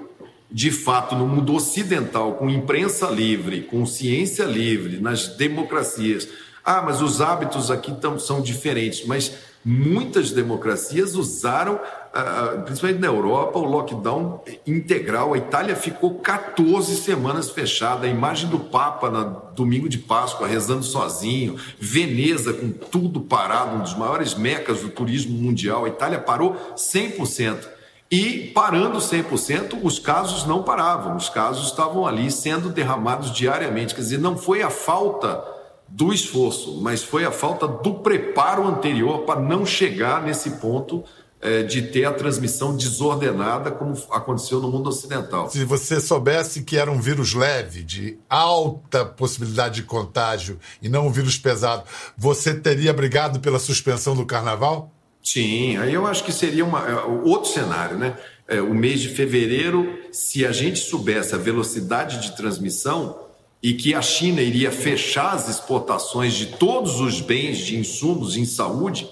de 0.50 0.70
fato, 0.70 1.14
no 1.16 1.26
mundo 1.26 1.54
ocidental, 1.54 2.34
com 2.34 2.48
imprensa 2.48 3.08
livre, 3.08 3.62
com 3.62 3.84
ciência 3.86 4.44
livre, 4.44 5.00
nas 5.00 5.28
democracias, 5.28 6.28
ah, 6.66 6.82
mas 6.82 7.00
os 7.00 7.20
hábitos 7.20 7.70
aqui 7.70 7.92
tão, 7.92 8.18
são 8.18 8.42
diferentes, 8.42 9.06
mas 9.06 9.32
muitas 9.64 10.32
democracias 10.32 11.14
usaram, 11.14 11.78
ah, 12.12 12.60
principalmente 12.64 13.00
na 13.00 13.06
Europa, 13.06 13.56
o 13.60 13.64
lockdown 13.64 14.42
integral. 14.66 15.32
A 15.32 15.38
Itália 15.38 15.76
ficou 15.76 16.16
14 16.16 16.96
semanas 16.96 17.50
fechada. 17.50 18.08
A 18.08 18.10
imagem 18.10 18.50
do 18.50 18.58
Papa 18.58 19.08
no 19.08 19.54
domingo 19.54 19.88
de 19.88 19.98
Páscoa 19.98 20.48
rezando 20.48 20.82
sozinho. 20.82 21.56
Veneza 21.78 22.52
com 22.52 22.72
tudo 22.72 23.20
parado, 23.20 23.76
um 23.76 23.82
dos 23.82 23.94
maiores 23.94 24.34
mecas 24.34 24.80
do 24.80 24.88
turismo 24.88 25.38
mundial. 25.38 25.84
A 25.84 25.88
Itália 25.88 26.18
parou 26.18 26.56
100%. 26.76 27.76
E 28.10 28.50
parando 28.54 28.98
100%, 28.98 29.78
os 29.84 30.00
casos 30.00 30.44
não 30.46 30.64
paravam, 30.64 31.16
os 31.16 31.28
casos 31.28 31.66
estavam 31.66 32.06
ali 32.06 32.28
sendo 32.30 32.70
derramados 32.70 33.32
diariamente. 33.32 33.94
Quer 33.94 34.00
dizer, 34.00 34.18
não 34.18 34.36
foi 34.36 34.62
a 34.62 34.70
falta 34.70 35.55
do 35.88 36.12
esforço, 36.12 36.80
mas 36.80 37.02
foi 37.02 37.24
a 37.24 37.30
falta 37.30 37.66
do 37.66 37.94
preparo 37.94 38.66
anterior 38.66 39.20
para 39.20 39.40
não 39.40 39.64
chegar 39.64 40.22
nesse 40.22 40.50
ponto 40.52 41.04
é, 41.40 41.62
de 41.62 41.82
ter 41.82 42.04
a 42.04 42.12
transmissão 42.12 42.76
desordenada, 42.76 43.70
como 43.70 43.94
aconteceu 44.10 44.60
no 44.60 44.70
mundo 44.70 44.88
ocidental. 44.88 45.48
Se 45.50 45.64
você 45.64 46.00
soubesse 46.00 46.64
que 46.64 46.76
era 46.76 46.90
um 46.90 47.00
vírus 47.00 47.34
leve, 47.34 47.82
de 47.82 48.18
alta 48.28 49.04
possibilidade 49.04 49.76
de 49.76 49.82
contágio, 49.82 50.58
e 50.82 50.88
não 50.88 51.06
um 51.06 51.12
vírus 51.12 51.38
pesado, 51.38 51.84
você 52.16 52.54
teria 52.54 52.92
brigado 52.92 53.38
pela 53.38 53.58
suspensão 53.58 54.16
do 54.16 54.26
carnaval? 54.26 54.90
Sim, 55.22 55.76
aí 55.76 55.92
eu 55.92 56.06
acho 56.06 56.24
que 56.24 56.32
seria 56.32 56.64
uma, 56.64 56.80
é, 56.88 56.94
outro 57.24 57.50
cenário, 57.50 57.98
né? 57.98 58.16
É, 58.48 58.60
o 58.60 58.72
mês 58.72 59.00
de 59.00 59.08
fevereiro, 59.08 59.98
se 60.12 60.46
a 60.46 60.52
gente 60.52 60.78
soubesse 60.78 61.34
a 61.34 61.38
velocidade 61.38 62.20
de 62.20 62.36
transmissão 62.36 63.25
e 63.62 63.74
que 63.74 63.94
a 63.94 64.02
China 64.02 64.40
iria 64.40 64.70
fechar 64.70 65.32
as 65.32 65.48
exportações 65.48 66.34
de 66.34 66.46
todos 66.46 67.00
os 67.00 67.20
bens 67.20 67.58
de 67.58 67.76
insumos 67.76 68.36
em 68.36 68.44
saúde, 68.44 69.08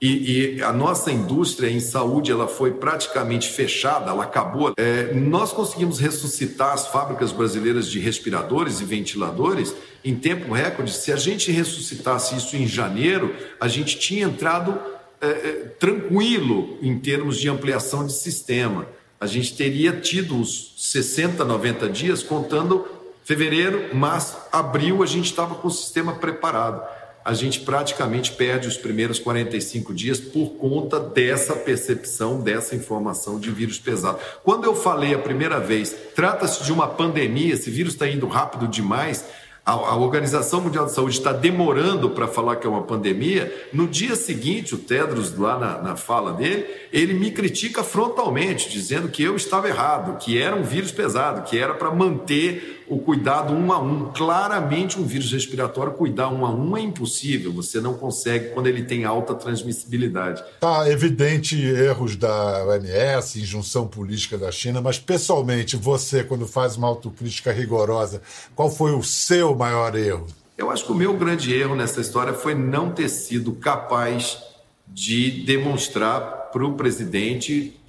e, 0.00 0.56
e, 0.56 0.62
a 0.62 0.72
nossa 0.72 1.12
indústria 1.12 1.68
em 1.68 1.78
saúde 1.78 2.32
ela 2.32 2.48
foi 2.48 2.70
praticamente 2.72 3.50
fechada, 3.50 4.10
ela 4.10 4.24
acabou. 4.24 4.72
É, 4.78 5.12
nós 5.12 5.52
conseguimos 5.52 5.98
ressuscitar 5.98 6.72
as 6.72 6.86
fábricas 6.86 7.32
brasileiras 7.32 7.86
de 7.86 7.98
respiradores 7.98 8.80
e 8.80 8.84
ventiladores 8.84 9.74
em 10.02 10.16
tempo 10.16 10.54
recorde. 10.54 10.90
Se 10.90 11.12
a 11.12 11.16
gente 11.16 11.52
ressuscitasse 11.52 12.34
isso 12.34 12.56
em 12.56 12.66
janeiro, 12.66 13.34
a 13.60 13.68
gente 13.68 13.98
tinha 13.98 14.24
entrado 14.24 14.80
é, 15.20 15.26
é, 15.26 15.52
tranquilo 15.78 16.78
em 16.80 16.98
termos 16.98 17.38
de 17.38 17.50
ampliação 17.50 18.06
de 18.06 18.14
sistema. 18.14 18.86
A 19.20 19.26
gente 19.26 19.54
teria 19.54 19.92
tido 19.92 20.40
os 20.40 20.76
60, 20.78 21.44
90 21.44 21.90
dias 21.90 22.22
contando 22.22 22.86
fevereiro, 23.30 23.94
março, 23.94 24.36
abril, 24.50 25.04
a 25.04 25.06
gente 25.06 25.26
estava 25.26 25.54
com 25.54 25.68
o 25.68 25.70
sistema 25.70 26.14
preparado. 26.14 26.82
A 27.24 27.32
gente 27.32 27.60
praticamente 27.60 28.32
perde 28.32 28.66
os 28.66 28.76
primeiros 28.76 29.20
45 29.20 29.94
dias 29.94 30.18
por 30.18 30.56
conta 30.56 30.98
dessa 30.98 31.54
percepção, 31.54 32.40
dessa 32.40 32.74
informação 32.74 33.38
de 33.38 33.48
vírus 33.52 33.78
pesado. 33.78 34.18
Quando 34.42 34.64
eu 34.64 34.74
falei 34.74 35.14
a 35.14 35.18
primeira 35.18 35.60
vez, 35.60 35.94
trata-se 36.12 36.64
de 36.64 36.72
uma 36.72 36.88
pandemia, 36.88 37.54
esse 37.54 37.70
vírus 37.70 37.92
está 37.92 38.08
indo 38.08 38.26
rápido 38.26 38.66
demais, 38.66 39.24
a, 39.64 39.94
Organização 39.94 40.60
Mundial 40.62 40.86
de 40.86 40.92
Saúde 40.92 41.16
está 41.16 41.32
demorando 41.32 42.10
para 42.10 42.26
falar 42.26 42.56
que 42.56 42.66
é 42.66 42.70
uma 42.70 42.82
pandemia, 42.82 43.68
no 43.72 43.86
dia 43.86 44.16
seguinte, 44.16 44.74
o 44.74 44.78
Tedros, 44.78 45.36
lá 45.36 45.58
na, 45.58 45.78
na 45.82 45.96
fala 45.96 46.32
dele, 46.32 46.66
ele 46.92 47.14
me 47.14 47.30
critica 47.30 47.84
frontalmente, 47.84 48.68
dizendo 48.68 49.08
que 49.08 49.22
eu 49.22 49.36
estava 49.36 49.68
errado, 49.68 50.18
que 50.18 50.36
era 50.40 50.56
um 50.56 50.62
vírus 50.62 50.90
pesado, 50.90 51.48
que 51.48 51.58
era 51.58 51.74
para 51.74 51.90
manter 51.90 52.79
o 52.90 52.98
cuidado 52.98 53.54
um 53.54 53.72
a 53.72 53.78
um. 53.78 54.10
Claramente, 54.12 55.00
um 55.00 55.04
vírus 55.04 55.32
respiratório, 55.32 55.92
cuidar 55.92 56.28
um 56.28 56.44
a 56.44 56.50
um 56.50 56.76
é 56.76 56.80
impossível. 56.80 57.52
Você 57.52 57.80
não 57.80 57.94
consegue 57.94 58.50
quando 58.50 58.66
ele 58.66 58.82
tem 58.82 59.04
alta 59.04 59.34
transmissibilidade. 59.34 60.42
Tá 60.58 60.90
evidente 60.90 61.56
erros 61.56 62.16
da 62.16 62.64
OMS, 62.66 63.40
injunção 63.40 63.86
política 63.86 64.36
da 64.36 64.50
China, 64.50 64.80
mas 64.80 64.98
pessoalmente, 64.98 65.76
você, 65.76 66.24
quando 66.24 66.46
faz 66.46 66.76
uma 66.76 66.88
autocrítica 66.88 67.52
rigorosa, 67.52 68.20
qual 68.56 68.68
foi 68.68 68.92
o 68.92 69.02
seu 69.02 69.54
maior 69.54 69.94
erro? 69.94 70.26
Eu 70.58 70.70
acho 70.70 70.84
que 70.84 70.92
o 70.92 70.94
meu 70.94 71.16
grande 71.16 71.54
erro 71.54 71.76
nessa 71.76 72.00
história 72.00 72.34
foi 72.34 72.54
não 72.54 72.90
ter 72.90 73.08
sido 73.08 73.52
capaz 73.52 74.38
de 74.86 75.44
demonstrar 75.44 76.50
para 76.52 76.66
o 76.66 76.74
presidente 76.74 77.80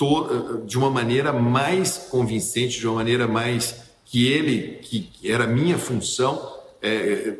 de 0.66 0.78
uma 0.78 0.90
maneira 0.90 1.34
mais 1.34 1.98
convincente, 1.98 2.80
de 2.80 2.88
uma 2.88 2.98
maneira 2.98 3.28
mais 3.28 3.91
que 4.12 4.30
ele, 4.30 4.80
que 4.84 5.10
era 5.24 5.48
minha 5.48 5.78
função, 5.78 6.54
é, 6.82 7.36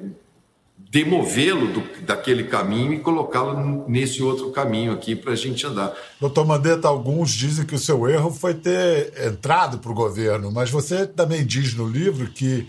demovê-lo 0.78 1.84
daquele 2.04 2.46
caminho 2.46 2.94
e 2.94 3.00
colocá-lo 3.00 3.86
nesse 3.90 4.24
outro 4.24 4.52
caminho 4.52 4.94
aqui 4.94 5.14
para 5.14 5.34
a 5.34 5.36
gente 5.36 5.68
andar. 5.68 5.94
Doutor 6.20 6.46
Mandetta, 6.46 6.88
alguns 6.88 7.32
dizem 7.32 7.66
que 7.66 7.76
o 7.76 7.80
seu 7.80 8.08
erro 8.08 8.32
foi 8.32 8.54
ter 8.54 9.12
entrado 9.28 9.80
para 9.80 9.92
o 9.92 9.94
governo, 9.94 10.50
mas 10.50 10.72
você 10.72 11.06
também 11.06 11.46
diz 11.46 11.74
no 11.74 11.86
livro 11.86 12.32
que 12.32 12.66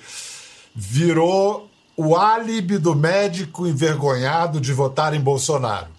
virou 0.75 1.71
o 1.97 2.17
álibi 2.17 2.79
do 2.79 2.97
médico 2.97 3.69
envergonhado 3.69 4.61
de 4.61 4.73
votar 4.73 5.15
em 5.15 5.21
Bolsonaro. 5.21 5.93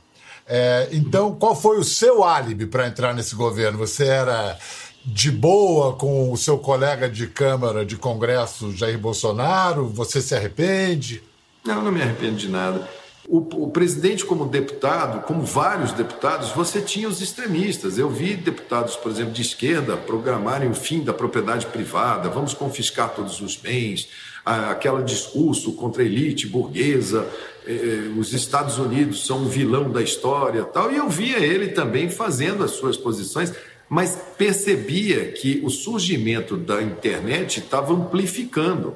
É, 0.46 0.90
então, 0.92 1.34
qual 1.36 1.56
foi 1.56 1.80
o 1.80 1.86
seu 1.86 2.22
álibi 2.22 2.66
para 2.66 2.86
entrar 2.86 3.14
nesse 3.14 3.34
governo? 3.34 3.78
Você 3.78 4.06
era 4.06 4.58
de 5.06 5.30
boa 5.30 5.94
com 5.94 6.32
o 6.32 6.38
seu 6.38 6.58
colega 6.58 7.10
de 7.10 7.28
Câmara, 7.28 7.86
de 7.86 7.98
Congresso, 7.98 8.72
Jair 8.76 8.98
Bolsonaro? 8.98 9.88
Você 9.88 10.22
se 10.22 10.34
arrepende? 10.34 11.22
Não, 11.64 11.82
não 11.82 11.92
me 11.92 12.02
arrependo 12.02 12.38
de 12.38 12.50
nada. 12.50 12.88
O, 13.28 13.38
o, 13.38 13.72
presidente, 13.72 14.26
como 14.26 14.46
deputado, 14.46 15.22
como 15.26 15.44
vários 15.44 15.94
deputados, 15.94 16.50
você 16.50 16.82
tinha 16.82 17.08
os 17.08 17.22
extremistas. 17.22 17.98
Eu 17.98 18.10
vi 18.10 18.36
deputados, 18.36 18.98
por 18.98 19.10
exemplo, 19.12 19.32
de 19.32 19.42
esquerda 19.42 19.96
programarem 19.96 20.70
o 20.70 20.74
fim 20.74 21.02
da 21.02 21.14
propriedade 21.14 21.66
privada, 21.68 22.30
vamos 22.30 22.54
confiscar 22.54 23.10
todos 23.12 23.40
os 23.40 23.56
bens, 23.56 24.10
aquele 24.46 25.04
discurso 25.04 25.72
contra 25.72 26.04
a 26.04 26.06
elite 26.06 26.48
burguesa, 26.48 27.26
eh, 27.66 27.72
eh, 27.72 28.20
os 28.20 28.34
Estados 28.34 28.78
Unidos 28.78 29.26
são 29.26 29.44
um 29.44 29.48
vilão 29.48 29.90
da 29.90 30.02
história 30.02 30.66
tal. 30.66 30.92
E 30.92 30.98
eu 30.98 31.08
via 31.08 31.40
ele 31.40 31.70
também 31.70 32.10
fazendo 32.10 32.62
as 32.62 32.72
suas 32.72 32.98
posições 32.98 33.54
mas 33.90 34.18
percebia 34.38 35.32
que 35.32 35.62
o 35.64 35.70
surgimento 35.70 36.58
da 36.58 36.82
internet 36.82 37.60
estava 37.60 37.94
amplificando. 37.94 38.96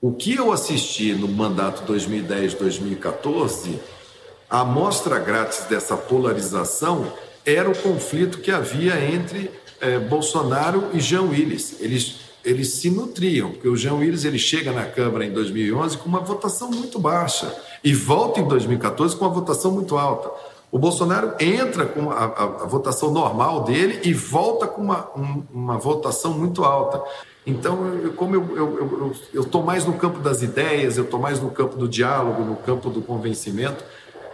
O 0.00 0.12
que 0.12 0.34
eu 0.34 0.52
assisti 0.52 1.12
no 1.12 1.26
mandato 1.26 1.90
2010-2014, 1.92 3.78
a 4.48 4.60
amostra 4.60 5.18
grátis 5.18 5.64
dessa 5.64 5.96
polarização 5.96 7.12
era 7.44 7.68
o 7.68 7.76
conflito 7.76 8.38
que 8.38 8.50
havia 8.50 9.04
entre 9.12 9.50
eh, 9.80 9.98
Bolsonaro 9.98 10.90
e 10.92 11.00
Jean 11.00 11.22
Willis. 11.22 11.80
Eles, 11.80 12.20
eles 12.44 12.74
se 12.74 12.90
nutriam, 12.90 13.50
porque 13.50 13.68
o 13.68 13.76
Jean 13.76 13.94
Willis 13.94 14.24
ele 14.24 14.38
chega 14.38 14.72
na 14.72 14.84
Câmara 14.84 15.24
em 15.24 15.32
2011 15.32 15.98
com 15.98 16.08
uma 16.08 16.20
votação 16.20 16.70
muito 16.70 16.98
baixa 16.98 17.52
e 17.82 17.92
volta 17.92 18.40
em 18.40 18.46
2014 18.46 19.16
com 19.16 19.24
uma 19.24 19.34
votação 19.34 19.72
muito 19.72 19.96
alta. 19.96 20.30
O 20.70 20.78
Bolsonaro 20.78 21.34
entra 21.40 21.86
com 21.86 22.10
a, 22.10 22.24
a, 22.24 22.44
a 22.44 22.66
votação 22.66 23.10
normal 23.10 23.64
dele 23.64 24.00
e 24.04 24.12
volta 24.12 24.66
com 24.66 24.82
uma, 24.82 25.08
um, 25.16 25.42
uma 25.52 25.78
votação 25.78 26.32
muito 26.34 26.62
alta. 26.62 27.02
Então, 27.46 27.94
eu, 28.02 28.12
como 28.12 28.34
eu 28.34 29.42
estou 29.42 29.62
mais 29.62 29.86
no 29.86 29.94
campo 29.94 30.20
das 30.20 30.42
ideias, 30.42 30.98
eu 30.98 31.04
estou 31.04 31.18
mais 31.18 31.40
no 31.40 31.50
campo 31.50 31.76
do 31.76 31.88
diálogo, 31.88 32.44
no 32.44 32.56
campo 32.56 32.90
do 32.90 33.00
convencimento, 33.00 33.82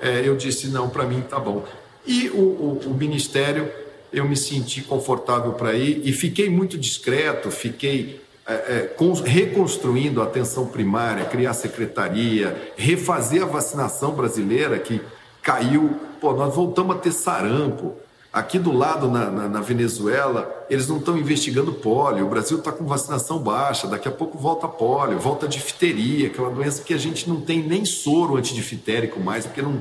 é, 0.00 0.26
eu 0.26 0.36
disse: 0.36 0.66
não, 0.66 0.88
para 0.88 1.04
mim 1.04 1.20
tá 1.20 1.38
bom. 1.38 1.64
E 2.04 2.28
o, 2.30 2.40
o, 2.40 2.80
o 2.86 2.94
ministério, 2.94 3.70
eu 4.12 4.24
me 4.24 4.36
senti 4.36 4.82
confortável 4.82 5.52
para 5.52 5.74
ir 5.74 6.02
e 6.04 6.12
fiquei 6.12 6.50
muito 6.50 6.76
discreto, 6.76 7.50
fiquei 7.50 8.20
é, 8.46 8.52
é, 8.52 8.96
reconstruindo 9.24 10.20
a 10.20 10.24
atenção 10.24 10.66
primária, 10.66 11.24
criar 11.24 11.54
secretaria, 11.54 12.72
refazer 12.76 13.42
a 13.42 13.46
vacinação 13.46 14.12
brasileira, 14.12 14.78
que 14.78 15.00
caiu. 15.44 16.00
Pô, 16.20 16.32
nós 16.32 16.54
voltamos 16.54 16.96
a 16.96 16.98
ter 16.98 17.12
sarampo. 17.12 17.94
Aqui 18.32 18.58
do 18.58 18.72
lado, 18.72 19.08
na, 19.08 19.30
na, 19.30 19.48
na 19.48 19.60
Venezuela, 19.60 20.66
eles 20.68 20.88
não 20.88 20.96
estão 20.96 21.16
investigando 21.16 21.72
pólio. 21.72 22.26
O 22.26 22.28
Brasil 22.28 22.58
está 22.58 22.72
com 22.72 22.84
vacinação 22.84 23.38
baixa. 23.38 23.86
Daqui 23.86 24.08
a 24.08 24.10
pouco 24.10 24.36
volta 24.36 24.66
pólio, 24.66 25.20
volta 25.20 25.46
difteria, 25.46 26.26
aquela 26.26 26.50
doença 26.50 26.82
que 26.82 26.92
a 26.92 26.98
gente 26.98 27.28
não 27.28 27.40
tem 27.40 27.62
nem 27.62 27.84
soro 27.84 28.36
antidifitérico 28.36 29.20
mais, 29.20 29.46
porque 29.46 29.62
não. 29.62 29.80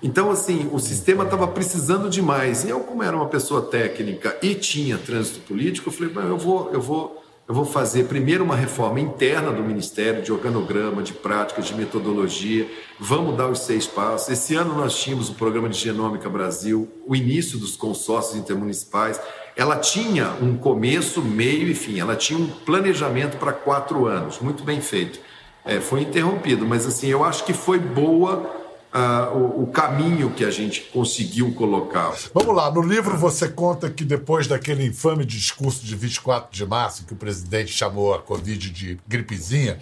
Então, 0.00 0.30
assim, 0.30 0.70
o 0.72 0.78
sistema 0.78 1.24
estava 1.24 1.48
precisando 1.48 2.08
demais. 2.08 2.62
E 2.62 2.68
eu, 2.68 2.80
como 2.80 3.02
era 3.02 3.16
uma 3.16 3.26
pessoa 3.26 3.62
técnica 3.62 4.36
e 4.40 4.54
tinha 4.54 4.96
trânsito 4.96 5.40
político, 5.40 5.88
eu 5.88 5.92
falei, 5.92 6.30
eu 6.30 6.38
vou, 6.38 6.70
eu 6.72 6.80
vou 6.80 7.24
eu 7.48 7.54
vou 7.54 7.64
fazer 7.64 8.04
primeiro 8.04 8.44
uma 8.44 8.54
reforma 8.54 9.00
interna 9.00 9.50
do 9.50 9.62
Ministério, 9.62 10.22
de 10.22 10.30
organograma, 10.30 11.02
de 11.02 11.14
práticas, 11.14 11.64
de 11.64 11.74
metodologia. 11.74 12.70
Vamos 13.00 13.38
dar 13.38 13.48
os 13.48 13.60
seis 13.60 13.86
passos. 13.86 14.28
Esse 14.28 14.54
ano 14.54 14.74
nós 14.74 14.94
tínhamos 14.94 15.30
o 15.30 15.34
programa 15.34 15.66
de 15.66 15.78
Genômica 15.78 16.28
Brasil, 16.28 16.86
o 17.06 17.16
início 17.16 17.58
dos 17.58 17.74
consórcios 17.74 18.38
intermunicipais. 18.38 19.18
ela 19.56 19.76
tinha 19.76 20.36
um 20.42 20.58
começo, 20.58 21.22
meio 21.22 21.66
e 21.68 21.74
fim. 21.74 21.98
Ela 21.98 22.14
tinha 22.14 22.38
um 22.38 22.46
planejamento 22.46 23.38
para 23.38 23.52
quatro 23.52 24.04
anos, 24.04 24.40
muito 24.40 24.62
bem 24.62 24.82
feito. 24.82 25.18
É, 25.64 25.80
foi 25.80 26.02
interrompido, 26.02 26.66
mas 26.66 26.86
assim, 26.86 27.08
eu 27.08 27.24
acho 27.24 27.44
que 27.44 27.54
foi 27.54 27.78
boa 27.78 28.67
Uh, 28.88 29.36
o, 29.36 29.62
o, 29.64 29.66
caminho 29.66 30.30
que 30.30 30.42
a 30.42 30.50
gente 30.50 30.80
conseguiu 30.80 31.52
colocar. 31.52 32.14
Vamos 32.32 32.56
lá, 32.56 32.70
no 32.70 32.80
livro 32.80 33.18
você 33.18 33.46
conta 33.46 33.90
que 33.90 34.02
depois 34.02 34.46
daquele 34.46 34.82
infame 34.82 35.26
discurso 35.26 35.84
de 35.84 35.94
24 35.94 36.50
de 36.50 36.64
março, 36.64 37.04
que 37.04 37.12
o 37.12 37.16
presidente 37.16 37.70
chamou 37.70 38.14
a 38.14 38.18
Covid 38.18 38.70
de 38.70 38.98
gripezinha, 39.06 39.78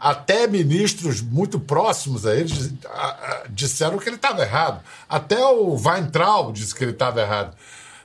até 0.00 0.48
ministros 0.48 1.20
muito 1.20 1.60
próximos 1.60 2.26
a 2.26 2.34
ele 2.34 2.50
disseram 3.50 3.98
que 3.98 4.08
ele 4.08 4.16
estava 4.16 4.42
errado. 4.42 4.82
Até 5.08 5.38
o 5.44 5.76
Weintraub 5.76 6.52
disse 6.52 6.74
que 6.74 6.82
ele 6.82 6.92
estava 6.92 7.20
errado. 7.20 7.54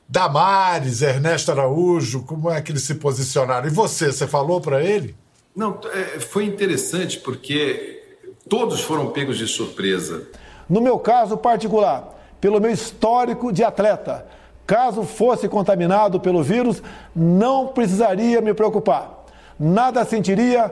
Damares, 0.07 1.01
Ernesto 1.01 1.51
Araújo, 1.51 2.21
como 2.23 2.51
é 2.51 2.61
que 2.61 2.71
eles 2.71 2.83
se 2.83 2.95
posicionaram? 2.95 3.67
E 3.67 3.71
você, 3.71 4.11
você 4.11 4.27
falou 4.27 4.61
para 4.61 4.83
ele? 4.83 5.15
Não, 5.55 5.79
é, 5.91 6.19
foi 6.19 6.45
interessante 6.45 7.17
porque 7.19 7.94
todos 8.49 8.81
foram 8.81 9.07
pegos 9.07 9.37
de 9.37 9.47
surpresa. 9.47 10.27
No 10.69 10.81
meu 10.81 10.97
caso 10.99 11.37
particular, 11.37 12.15
pelo 12.39 12.59
meu 12.59 12.71
histórico 12.71 13.51
de 13.51 13.63
atleta, 13.63 14.25
caso 14.65 15.03
fosse 15.03 15.47
contaminado 15.47 16.19
pelo 16.19 16.43
vírus, 16.43 16.81
não 17.15 17.67
precisaria 17.67 18.41
me 18.41 18.53
preocupar. 18.53 19.25
Nada 19.59 20.03
sentiria 20.05 20.71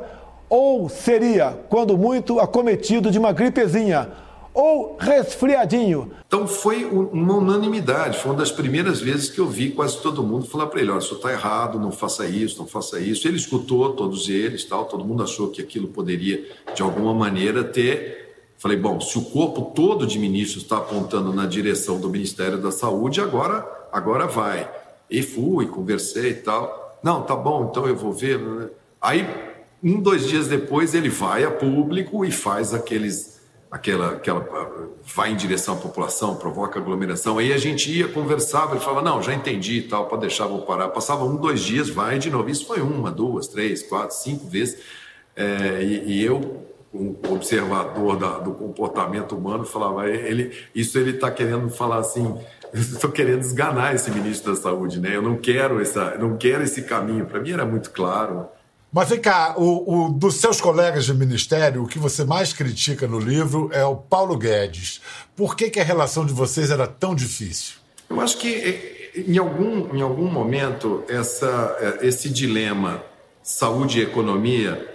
ou 0.49 0.87
seria, 0.89 1.57
quando 1.69 1.97
muito, 1.97 2.39
acometido 2.39 3.09
de 3.09 3.17
uma 3.17 3.31
gripezinha 3.31 4.09
ou 4.53 4.97
resfriadinho. 4.99 6.11
Então 6.27 6.47
foi 6.47 6.85
uma 6.85 7.35
unanimidade, 7.35 8.19
foi 8.19 8.31
uma 8.31 8.37
das 8.37 8.51
primeiras 8.51 9.01
vezes 9.01 9.29
que 9.29 9.39
eu 9.39 9.47
vi 9.47 9.71
quase 9.71 10.01
todo 10.01 10.23
mundo 10.23 10.45
falar 10.45 10.67
para 10.67 10.81
ele, 10.81 10.91
olha, 10.91 10.99
isso 10.99 11.15
está 11.15 11.31
errado, 11.31 11.79
não 11.79 11.91
faça 11.91 12.25
isso, 12.25 12.59
não 12.59 12.67
faça 12.67 12.99
isso. 12.99 13.27
Ele 13.27 13.37
escutou 13.37 13.93
todos 13.93 14.29
eles, 14.29 14.63
tal, 14.65 14.85
todo 14.85 15.03
mundo 15.03 15.23
achou 15.23 15.49
que 15.49 15.61
aquilo 15.61 15.87
poderia, 15.87 16.45
de 16.73 16.81
alguma 16.81 17.13
maneira, 17.13 17.63
ter... 17.63 18.21
Falei, 18.57 18.77
bom, 18.77 19.01
se 19.01 19.17
o 19.17 19.23
corpo 19.23 19.73
todo 19.75 20.07
de 20.07 20.17
ministros 20.17 20.63
está 20.63 20.77
apontando 20.77 21.33
na 21.33 21.45
direção 21.45 21.99
do 21.99 22.09
Ministério 22.09 22.57
da 22.57 22.71
Saúde, 22.71 23.19
agora, 23.19 23.67
agora 23.91 24.25
vai. 24.25 24.69
E 25.09 25.21
fui, 25.21 25.67
conversei 25.67 26.29
e 26.29 26.35
tal. 26.35 26.97
Não, 27.03 27.23
tá 27.23 27.35
bom, 27.35 27.67
então 27.69 27.85
eu 27.87 27.95
vou 27.95 28.13
ver. 28.13 28.39
Aí, 29.01 29.27
um, 29.83 29.99
dois 29.99 30.29
dias 30.29 30.47
depois, 30.47 30.93
ele 30.93 31.09
vai 31.09 31.43
a 31.43 31.51
público 31.51 32.23
e 32.23 32.31
faz 32.31 32.73
aqueles 32.73 33.41
aquela, 33.73 34.11
aquela 34.11 34.47
vai 35.15 35.31
em 35.31 35.35
direção 35.35 35.73
à 35.73 35.77
população, 35.77 36.35
provoca 36.35 36.79
aglomeração. 36.79 37.39
Aí 37.39 37.51
a 37.51 37.57
gente 37.57 37.91
ia, 37.91 38.07
conversava, 38.07 38.75
ele 38.75 38.85
falava, 38.85 39.01
não, 39.01 39.21
já 39.21 39.33
entendi 39.33 39.79
e 39.79 39.81
tal, 39.81 40.05
pode 40.05 40.21
deixar, 40.21 40.45
vou 40.45 40.61
parar. 40.61 40.89
Passava 40.89 41.25
um, 41.25 41.35
dois 41.35 41.61
dias, 41.61 41.89
vai 41.89 42.19
de 42.19 42.29
novo. 42.29 42.47
Isso 42.49 42.67
foi 42.67 42.81
uma, 42.81 43.09
duas, 43.09 43.47
três, 43.47 43.81
quatro, 43.81 44.15
cinco 44.15 44.47
vezes. 44.47 44.79
É, 45.35 45.81
e, 45.81 46.19
e, 46.19 46.23
eu, 46.23 46.67
um 46.93 47.15
observador 47.29 48.15
da, 48.15 48.37
do 48.37 48.53
comportamento 48.53 49.35
humano, 49.35 49.65
falava, 49.65 50.07
ele, 50.07 50.55
isso 50.75 50.99
ele 50.99 51.09
está 51.09 51.31
querendo 51.31 51.67
falar 51.71 51.97
assim, 51.97 52.37
estou 52.71 53.09
querendo 53.09 53.41
esganar 53.41 53.95
esse 53.95 54.11
ministro 54.11 54.53
da 54.53 54.61
Saúde, 54.61 54.99
né? 54.99 55.15
Eu 55.15 55.23
não 55.23 55.35
quero 55.35 55.81
essa, 55.81 56.15
não 56.19 56.37
quero 56.37 56.61
esse 56.63 56.83
caminho. 56.83 57.25
Para 57.25 57.39
mim 57.39 57.51
era 57.51 57.65
muito 57.65 57.89
claro. 57.89 58.47
Mas 58.93 59.09
vem 59.09 59.19
cá, 59.19 59.55
o, 59.57 60.05
o, 60.05 60.09
dos 60.09 60.35
seus 60.35 60.61
colegas 60.61 61.05
de 61.05 61.13
ministério, 61.15 61.81
o 61.81 61.87
que 61.87 61.97
você 61.97 62.23
mais 62.23 62.53
critica 62.53 63.07
no 63.07 63.17
livro 63.17 63.71
é 63.73 63.83
o 63.83 63.95
Paulo 63.95 64.37
Guedes. 64.37 65.01
Por 65.35 65.55
que, 65.55 65.71
que 65.71 65.79
a 65.79 65.83
relação 65.83 66.23
de 66.23 66.31
vocês 66.31 66.69
era 66.69 66.85
tão 66.85 67.15
difícil? 67.15 67.77
Eu 68.07 68.21
acho 68.21 68.37
que 68.37 68.53
eh, 68.53 69.23
em 69.27 69.35
algum, 69.39 69.95
em 69.95 70.01
algum 70.03 70.31
momento 70.31 71.03
essa, 71.07 71.75
eh, 71.79 72.07
esse 72.07 72.29
dilema 72.29 73.03
saúde 73.41 73.99
e 73.99 74.03
economia 74.03 74.93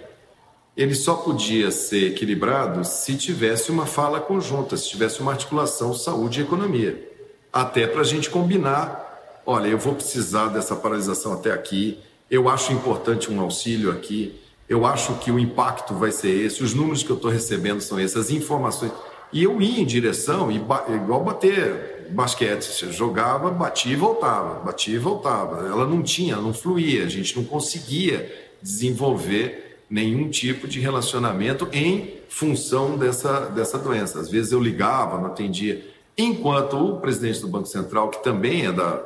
ele 0.77 0.95
só 0.95 1.15
podia 1.15 1.69
ser 1.69 2.07
equilibrado 2.07 2.85
se 2.85 3.17
tivesse 3.17 3.69
uma 3.69 3.85
fala 3.85 4.21
conjunta, 4.21 4.77
se 4.77 4.87
tivesse 4.87 5.19
uma 5.19 5.33
articulação 5.33 5.93
saúde 5.93 6.39
e 6.39 6.43
economia. 6.43 7.05
Até 7.51 7.85
para 7.85 7.99
a 7.99 8.05
gente 8.05 8.29
combinar, 8.29 9.41
olha, 9.45 9.67
eu 9.67 9.77
vou 9.77 9.93
precisar 9.93 10.47
dessa 10.47 10.77
paralisação 10.77 11.33
até 11.33 11.51
aqui, 11.51 11.99
eu 12.29 12.47
acho 12.47 12.71
importante 12.71 13.31
um 13.31 13.39
auxílio 13.41 13.91
aqui. 13.91 14.39
Eu 14.67 14.85
acho 14.85 15.15
que 15.15 15.31
o 15.31 15.39
impacto 15.39 15.95
vai 15.95 16.11
ser 16.11 16.29
esse. 16.29 16.63
Os 16.63 16.73
números 16.73 17.01
que 17.01 17.09
eu 17.09 17.15
estou 17.15 17.31
recebendo 17.31 17.81
são 17.81 17.99
esses, 17.99 18.15
as 18.15 18.29
informações. 18.29 18.91
E 19.33 19.43
eu 19.43 19.61
ia 19.61 19.81
em 19.81 19.85
direção, 19.85 20.51
igual 20.51 21.23
bater 21.23 22.07
basquete. 22.11 22.91
Jogava, 22.91 23.49
batia 23.49 23.93
e 23.93 23.95
voltava. 23.95 24.59
Batia 24.59 24.95
e 24.95 24.99
voltava. 24.99 25.67
Ela 25.67 25.87
não 25.87 26.03
tinha, 26.03 26.35
não 26.35 26.53
fluía. 26.53 27.03
A 27.03 27.09
gente 27.09 27.35
não 27.35 27.43
conseguia 27.43 28.31
desenvolver 28.61 29.83
nenhum 29.89 30.29
tipo 30.29 30.67
de 30.67 30.79
relacionamento 30.79 31.67
em 31.73 32.19
função 32.29 32.95
dessa, 32.95 33.47
dessa 33.47 33.77
doença. 33.77 34.19
Às 34.19 34.29
vezes 34.29 34.51
eu 34.51 34.59
ligava, 34.59 35.17
não 35.17 35.27
atendia. 35.27 35.83
Enquanto 36.15 36.77
o 36.77 36.99
presidente 36.99 37.41
do 37.41 37.47
Banco 37.47 37.67
Central, 37.67 38.09
que 38.09 38.23
também 38.23 38.67
é 38.67 38.71
da, 38.71 39.01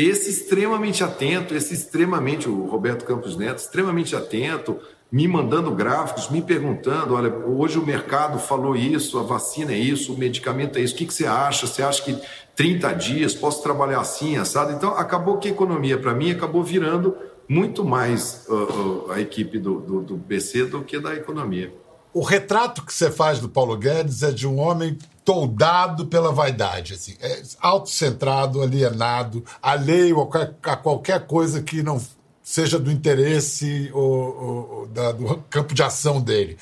esse 0.00 0.30
extremamente 0.30 1.02
atento, 1.02 1.56
esse 1.56 1.74
extremamente, 1.74 2.48
o 2.48 2.66
Roberto 2.66 3.04
Campos 3.04 3.36
Neto, 3.36 3.58
extremamente 3.58 4.14
atento, 4.14 4.78
me 5.10 5.26
mandando 5.26 5.72
gráficos, 5.72 6.30
me 6.30 6.40
perguntando: 6.40 7.14
olha, 7.14 7.34
hoje 7.34 7.80
o 7.80 7.84
mercado 7.84 8.38
falou 8.38 8.76
isso, 8.76 9.18
a 9.18 9.24
vacina 9.24 9.72
é 9.72 9.76
isso, 9.76 10.14
o 10.14 10.18
medicamento 10.18 10.78
é 10.78 10.82
isso, 10.82 10.94
o 10.94 10.98
que, 10.98 11.06
que 11.06 11.12
você 11.12 11.26
acha? 11.26 11.66
Você 11.66 11.82
acha 11.82 12.00
que 12.02 12.16
30 12.54 12.92
dias 12.92 13.34
posso 13.34 13.60
trabalhar 13.60 14.00
assim, 14.00 14.36
assado? 14.36 14.72
Então, 14.72 14.90
acabou 14.90 15.38
que 15.38 15.48
a 15.48 15.50
economia, 15.50 15.98
para 15.98 16.14
mim, 16.14 16.30
acabou 16.30 16.62
virando 16.62 17.16
muito 17.48 17.84
mais 17.84 18.46
uh, 18.48 18.54
uh, 18.54 19.12
a 19.12 19.20
equipe 19.20 19.58
do, 19.58 19.80
do, 19.80 20.02
do 20.02 20.16
BC 20.16 20.66
do 20.66 20.82
que 20.82 21.00
da 21.00 21.12
economia. 21.16 21.74
O 22.12 22.22
retrato 22.22 22.84
que 22.84 22.92
você 22.92 23.10
faz 23.10 23.40
do 23.40 23.48
Paulo 23.48 23.76
Guedes 23.76 24.22
é 24.22 24.30
de 24.30 24.46
um 24.46 24.58
homem 24.58 24.96
toldado 25.28 26.06
pela 26.06 26.32
vaidade, 26.32 26.94
assim, 26.94 27.14
é 27.20 27.42
autocentrado, 27.60 28.62
alienado, 28.62 29.44
alheio 29.60 30.26
a 30.62 30.74
qualquer 30.74 31.26
coisa 31.26 31.60
que 31.60 31.82
não 31.82 32.00
seja 32.42 32.78
do 32.78 32.90
interesse 32.90 33.90
ou, 33.92 34.06
ou 34.40 34.86
da, 34.86 35.12
do 35.12 35.36
campo 35.50 35.74
de 35.74 35.82
ação 35.82 36.18
dele. 36.18 36.56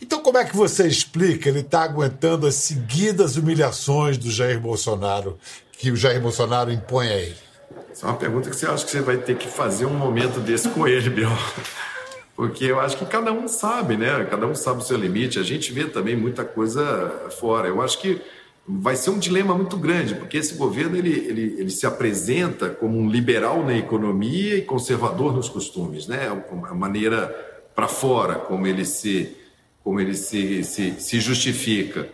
Então, 0.00 0.22
como 0.22 0.38
é 0.38 0.44
que 0.44 0.56
você 0.56 0.86
explica 0.86 1.48
ele 1.48 1.62
está 1.62 1.82
aguentando 1.82 2.46
as 2.46 2.54
seguidas 2.54 3.34
humilhações 3.34 4.16
do 4.16 4.30
Jair 4.30 4.60
Bolsonaro 4.60 5.36
que 5.72 5.90
o 5.90 5.96
Jair 5.96 6.20
Bolsonaro 6.20 6.70
impõe 6.70 7.08
a 7.08 7.16
ele? 7.16 7.36
Essa 7.90 8.06
é 8.06 8.08
uma 8.08 8.16
pergunta 8.16 8.48
que 8.48 8.54
você 8.54 8.66
acha 8.66 8.84
que 8.84 8.90
você 8.92 9.00
vai 9.00 9.16
ter 9.16 9.36
que 9.36 9.48
fazer 9.48 9.86
um 9.86 9.94
momento 9.94 10.38
desse 10.38 10.68
com 10.68 10.86
ele, 10.86 11.10
Biel. 11.10 11.28
Porque 12.42 12.64
eu 12.64 12.80
acho 12.80 12.96
que 12.96 13.06
cada 13.06 13.32
um 13.32 13.46
sabe, 13.46 13.96
né? 13.96 14.26
Cada 14.28 14.48
um 14.48 14.54
sabe 14.56 14.80
o 14.80 14.84
seu 14.84 14.98
limite. 14.98 15.38
A 15.38 15.44
gente 15.44 15.72
vê 15.72 15.84
também 15.84 16.16
muita 16.16 16.44
coisa 16.44 17.30
fora. 17.38 17.68
Eu 17.68 17.80
acho 17.80 18.00
que 18.00 18.20
vai 18.66 18.96
ser 18.96 19.10
um 19.10 19.18
dilema 19.20 19.54
muito 19.54 19.76
grande, 19.76 20.16
porque 20.16 20.38
esse 20.38 20.56
governo 20.56 20.96
ele, 20.96 21.12
ele, 21.12 21.54
ele 21.56 21.70
se 21.70 21.86
apresenta 21.86 22.68
como 22.68 22.98
um 22.98 23.08
liberal 23.08 23.64
na 23.64 23.78
economia 23.78 24.56
e 24.56 24.62
conservador 24.62 25.32
nos 25.32 25.48
costumes, 25.48 26.08
né? 26.08 26.36
A 26.68 26.74
maneira 26.74 27.28
para 27.76 27.86
fora 27.86 28.34
como 28.34 28.66
ele 28.66 28.84
se 28.84 29.36
como 29.84 30.00
ele 30.00 30.14
se, 30.14 30.64
se, 30.64 30.96
se 30.98 31.20
justifica. 31.20 32.08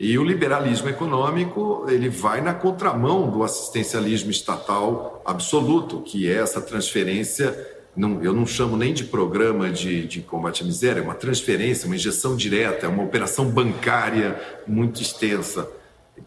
E 0.00 0.16
o 0.16 0.24
liberalismo 0.24 0.88
econômico 0.88 1.84
ele 1.88 2.08
vai 2.08 2.40
na 2.40 2.54
contramão 2.54 3.30
do 3.30 3.42
assistencialismo 3.42 4.30
estatal 4.30 5.22
absoluto, 5.26 6.00
que 6.00 6.26
é 6.26 6.36
essa 6.36 6.62
transferência 6.62 7.73
não, 7.96 8.22
eu 8.22 8.32
não 8.32 8.46
chamo 8.46 8.76
nem 8.76 8.92
de 8.92 9.04
programa 9.04 9.70
de, 9.70 10.06
de 10.06 10.20
combate 10.20 10.62
à 10.62 10.66
miséria, 10.66 11.00
é 11.00 11.02
uma 11.02 11.14
transferência, 11.14 11.86
uma 11.86 11.94
injeção 11.94 12.36
direta, 12.36 12.86
é 12.86 12.88
uma 12.88 13.04
operação 13.04 13.48
bancária 13.48 14.40
muito 14.66 15.00
extensa, 15.00 15.68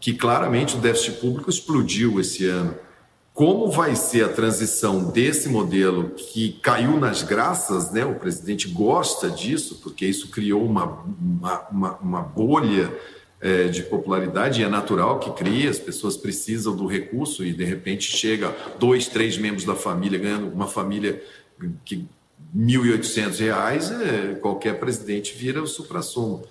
que 0.00 0.14
claramente 0.14 0.76
o 0.76 0.78
déficit 0.78 1.20
público 1.20 1.50
explodiu 1.50 2.18
esse 2.20 2.46
ano. 2.46 2.74
Como 3.34 3.70
vai 3.70 3.94
ser 3.94 4.24
a 4.24 4.28
transição 4.28 5.10
desse 5.10 5.48
modelo 5.48 6.10
que 6.10 6.58
caiu 6.60 6.98
nas 6.98 7.22
graças, 7.22 7.92
né? 7.92 8.04
o 8.04 8.16
presidente 8.16 8.66
gosta 8.68 9.30
disso, 9.30 9.78
porque 9.82 10.04
isso 10.04 10.28
criou 10.28 10.64
uma, 10.64 11.04
uma, 11.70 11.98
uma 12.00 12.20
bolha 12.20 12.92
é, 13.40 13.68
de 13.68 13.84
popularidade, 13.84 14.60
e 14.60 14.64
é 14.64 14.68
natural 14.68 15.20
que 15.20 15.30
crie, 15.30 15.68
as 15.68 15.78
pessoas 15.78 16.16
precisam 16.16 16.74
do 16.74 16.86
recurso 16.86 17.44
e 17.44 17.52
de 17.52 17.64
repente 17.64 18.10
chega 18.16 18.54
dois, 18.78 19.06
três 19.06 19.38
membros 19.38 19.64
da 19.64 19.76
família 19.76 20.18
ganhando 20.18 20.52
uma 20.52 20.66
família 20.66 21.22
que 21.84 21.96
R$ 21.96 22.06
1.800, 22.56 24.00
é, 24.00 24.34
qualquer 24.34 24.78
presidente 24.78 25.34
vira 25.36 25.62
o 25.62 25.66
supra-sumo. 25.66 26.44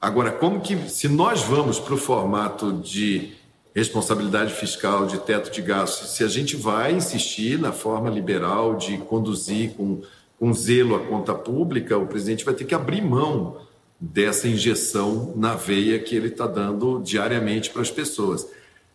Agora, 0.00 0.30
como 0.30 0.60
que, 0.60 0.76
se 0.88 1.08
nós 1.08 1.42
vamos 1.42 1.78
para 1.78 1.94
o 1.94 1.98
formato 1.98 2.72
de 2.72 3.32
responsabilidade 3.74 4.52
fiscal, 4.54 5.06
de 5.06 5.18
teto 5.18 5.50
de 5.50 5.62
gastos, 5.62 6.10
se 6.10 6.24
a 6.24 6.28
gente 6.28 6.56
vai 6.56 6.92
insistir 6.92 7.58
na 7.58 7.72
forma 7.72 8.10
liberal 8.10 8.76
de 8.76 8.98
conduzir 8.98 9.74
com, 9.74 10.02
com 10.38 10.52
zelo 10.52 10.96
a 10.96 11.00
conta 11.00 11.34
pública, 11.34 11.96
o 11.96 12.06
presidente 12.06 12.44
vai 12.44 12.54
ter 12.54 12.64
que 12.64 12.74
abrir 12.74 13.02
mão 13.02 13.60
dessa 14.00 14.46
injeção 14.46 15.32
na 15.36 15.54
veia 15.54 15.98
que 15.98 16.14
ele 16.14 16.28
está 16.28 16.46
dando 16.46 17.00
diariamente 17.02 17.70
para 17.70 17.82
as 17.82 17.90
pessoas. 17.90 18.46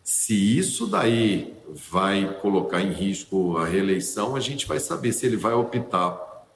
Se 0.04 0.58
isso 0.58 0.86
daí 0.86 1.54
vai 1.90 2.38
colocar 2.42 2.82
em 2.82 2.92
risco 2.92 3.58
a 3.58 3.66
reeleição, 3.66 4.36
a 4.36 4.40
gente 4.40 4.68
vai 4.68 4.80
saber 4.80 5.14
se 5.14 5.26
ele 5.26 5.38
vai 5.38 5.54
optar 5.54 6.12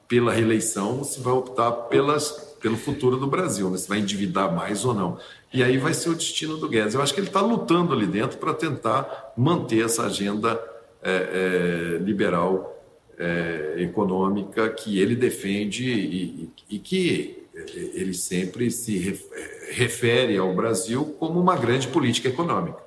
pela 0.08 0.34
reeleição 0.34 1.00
ou 1.00 1.04
se 1.04 1.20
vai 1.20 1.34
optar 1.34 1.72
pelas, 1.72 2.56
pelo 2.62 2.78
futuro 2.78 3.18
do 3.18 3.28
Brasil, 3.28 3.70
né? 3.70 3.78
se 3.78 3.88
vai 3.88 4.00
endividar 4.00 4.54
mais 4.54 4.84
ou 4.84 4.94
não. 4.94 5.18
E 5.54 5.64
aí 5.64 5.78
vai 5.78 5.94
ser 5.94 6.10
o 6.10 6.16
destino 6.16 6.58
do 6.58 6.68
Guedes. 6.68 6.94
Eu 6.94 7.02
acho 7.02 7.14
que 7.14 7.20
ele 7.20 7.28
está 7.28 7.42
lutando 7.42 7.94
ali 7.94 8.06
dentro 8.06 8.38
para 8.38 8.54
tentar 8.54 9.34
manter 9.38 9.86
essa 9.86 10.06
agenda 10.06 10.60
é, 11.02 11.98
é, 12.00 12.04
liberal 12.04 12.84
é, 13.18 13.76
econômica 13.78 14.70
que 14.70 15.00
ele 15.00 15.16
defende 15.16 15.90
e, 15.90 16.50
e, 16.70 16.80
que 16.80 17.44
ele 17.96 18.14
sempre 18.14 18.70
se 18.70 19.20
refere 19.72 20.38
ao 20.38 20.54
Brasil 20.54 21.16
como 21.18 21.40
uma 21.40 21.56
grande 21.56 21.88
política 21.88 22.28
econômica. 22.28 22.87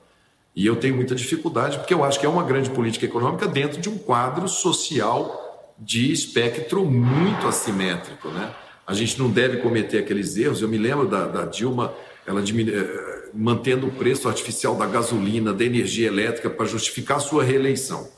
E 0.54 0.66
eu 0.66 0.76
tenho 0.76 0.96
muita 0.96 1.14
dificuldade, 1.14 1.78
porque 1.78 1.94
eu 1.94 2.04
acho 2.04 2.18
que 2.18 2.26
é 2.26 2.28
uma 2.28 2.42
grande 2.42 2.70
política 2.70 3.06
econômica 3.06 3.46
dentro 3.46 3.80
de 3.80 3.88
um 3.88 3.96
quadro 3.96 4.48
social 4.48 5.74
de 5.78 6.12
espectro 6.12 6.84
muito 6.84 7.46
assimétrico. 7.46 8.28
Né? 8.28 8.52
A 8.86 8.92
gente 8.92 9.18
não 9.18 9.30
deve 9.30 9.58
cometer 9.58 9.98
aqueles 9.98 10.36
erros. 10.36 10.60
Eu 10.60 10.68
me 10.68 10.76
lembro 10.76 11.06
da, 11.08 11.26
da 11.26 11.44
Dilma, 11.44 11.92
ela 12.26 12.42
diminu... 12.42 12.72
Eh, 12.72 13.10
mantendo 13.34 13.86
o 13.86 13.92
preço 13.92 14.28
artificial 14.28 14.74
da 14.74 14.86
gasolina, 14.86 15.52
da 15.52 15.64
energia 15.64 16.08
elétrica, 16.08 16.50
para 16.50 16.66
justificar 16.66 17.18
a 17.18 17.20
sua 17.20 17.44
reeleição. 17.44 18.08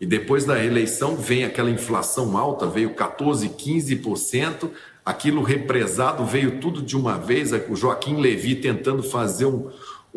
E 0.00 0.06
depois 0.06 0.44
da 0.44 0.54
reeleição 0.54 1.16
vem 1.16 1.44
aquela 1.44 1.70
inflação 1.70 2.36
alta, 2.36 2.66
veio 2.66 2.90
14%, 2.90 3.50
15%, 3.56 4.70
aquilo 5.04 5.42
represado 5.42 6.24
veio 6.24 6.60
tudo 6.60 6.80
de 6.80 6.96
uma 6.96 7.18
vez, 7.18 7.50
o 7.68 7.74
Joaquim 7.74 8.20
Levi 8.20 8.54
tentando 8.54 9.02
fazer 9.02 9.46
um, 9.46 9.70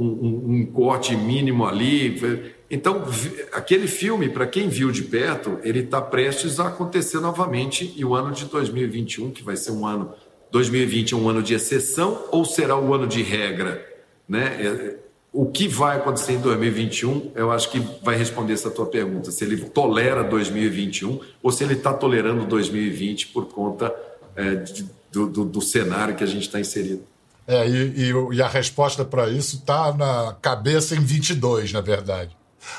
um, 0.03 0.55
um 0.55 0.65
corte 0.65 1.15
mínimo 1.15 1.65
ali. 1.65 2.53
Então, 2.69 3.03
aquele 3.51 3.87
filme, 3.87 4.29
para 4.29 4.47
quem 4.47 4.69
viu 4.69 4.91
de 4.91 5.03
perto, 5.03 5.59
ele 5.63 5.79
está 5.79 6.01
prestes 6.01 6.59
a 6.59 6.67
acontecer 6.67 7.19
novamente 7.19 7.93
e 7.95 8.05
o 8.05 8.15
ano 8.15 8.31
de 8.31 8.45
2021, 8.45 9.31
que 9.31 9.43
vai 9.43 9.55
ser 9.55 9.71
um 9.71 9.85
ano. 9.85 10.13
2020 10.51 11.13
é 11.13 11.17
um 11.17 11.29
ano 11.29 11.41
de 11.41 11.53
exceção 11.53 12.25
ou 12.31 12.43
será 12.43 12.75
o 12.75 12.89
um 12.89 12.93
ano 12.93 13.07
de 13.07 13.21
regra? 13.21 13.85
Né? 14.27 14.45
É, 14.59 14.95
o 15.33 15.45
que 15.45 15.67
vai 15.67 15.97
acontecer 15.97 16.33
em 16.33 16.41
2021, 16.41 17.31
eu 17.35 17.51
acho 17.51 17.71
que 17.71 17.79
vai 18.03 18.17
responder 18.17 18.53
essa 18.53 18.69
tua 18.69 18.85
pergunta. 18.85 19.31
Se 19.31 19.45
ele 19.45 19.57
tolera 19.57 20.23
2021 20.23 21.19
ou 21.41 21.51
se 21.51 21.63
ele 21.63 21.73
está 21.73 21.93
tolerando 21.93 22.45
2020 22.45 23.27
por 23.27 23.45
conta 23.45 23.93
é, 24.35 24.55
de, 24.55 24.85
do, 25.11 25.27
do, 25.27 25.45
do, 25.45 25.61
cenário 25.61 26.15
que 26.15 26.23
a 26.23 26.27
gente 26.27 26.43
está 26.43 26.59
inserido. 26.59 27.03
É, 27.47 27.67
e, 27.67 28.11
e, 28.11 28.35
e 28.35 28.41
a 28.41 28.47
resposta 28.47 29.03
para 29.03 29.29
isso 29.29 29.57
está 29.57 29.93
na 29.93 30.35
cabeça 30.41 30.95
em 30.95 30.99
22, 30.99 31.71
na 31.71 31.81
verdade. 31.81 32.35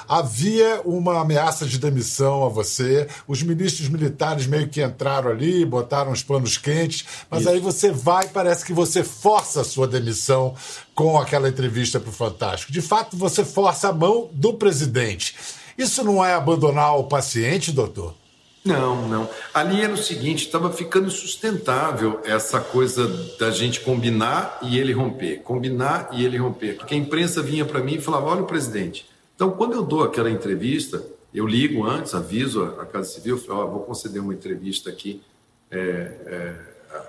Havia 0.08 0.80
uma 0.84 1.20
ameaça 1.20 1.66
de 1.66 1.78
demissão 1.78 2.44
a 2.44 2.48
você, 2.48 3.08
os 3.26 3.42
ministros 3.42 3.88
militares 3.88 4.46
meio 4.46 4.68
que 4.68 4.82
entraram 4.82 5.30
ali, 5.30 5.64
botaram 5.64 6.12
os 6.12 6.22
panos 6.22 6.56
quentes, 6.56 7.04
mas 7.30 7.42
Isso. 7.42 7.50
aí 7.50 7.60
você 7.60 7.90
vai, 7.90 8.28
parece 8.28 8.64
que 8.64 8.72
você 8.72 9.02
força 9.02 9.62
a 9.62 9.64
sua 9.64 9.88
demissão 9.88 10.54
com 10.94 11.18
aquela 11.18 11.48
entrevista 11.48 11.98
para 11.98 12.10
o 12.10 12.12
Fantástico. 12.12 12.72
De 12.72 12.80
fato, 12.80 13.16
você 13.16 13.44
força 13.44 13.88
a 13.88 13.92
mão 13.92 14.30
do 14.32 14.54
presidente. 14.54 15.34
Isso 15.76 16.04
não 16.04 16.24
é 16.24 16.34
abandonar 16.34 16.96
o 16.96 17.04
paciente, 17.04 17.72
doutor? 17.72 18.21
Não, 18.64 19.08
não. 19.08 19.28
Ali 19.52 19.80
era 19.80 19.92
o 19.92 19.96
seguinte: 19.96 20.46
estava 20.46 20.72
ficando 20.72 21.10
sustentável 21.10 22.20
essa 22.24 22.60
coisa 22.60 23.08
da 23.38 23.50
gente 23.50 23.80
combinar 23.80 24.58
e 24.62 24.78
ele 24.78 24.92
romper, 24.92 25.38
combinar 25.42 26.10
e 26.12 26.24
ele 26.24 26.36
romper. 26.36 26.76
Porque 26.76 26.94
a 26.94 26.96
imprensa 26.96 27.42
vinha 27.42 27.64
para 27.64 27.80
mim 27.80 27.94
e 27.94 28.00
falava: 28.00 28.26
olha 28.26 28.42
o 28.42 28.46
presidente, 28.46 29.06
então, 29.42 29.50
quando 29.50 29.72
eu 29.72 29.82
dou 29.82 30.04
aquela 30.04 30.30
entrevista, 30.30 31.04
eu 31.34 31.46
ligo 31.46 31.84
antes, 31.84 32.14
aviso 32.14 32.62
a 32.62 32.86
Casa 32.86 33.08
Civil, 33.08 33.36
falo, 33.36 33.64
oh, 33.64 33.70
vou 33.70 33.80
conceder 33.80 34.22
uma 34.22 34.32
entrevista 34.32 34.88
aqui 34.88 35.20
é, 35.68 35.78
é, 35.78 36.54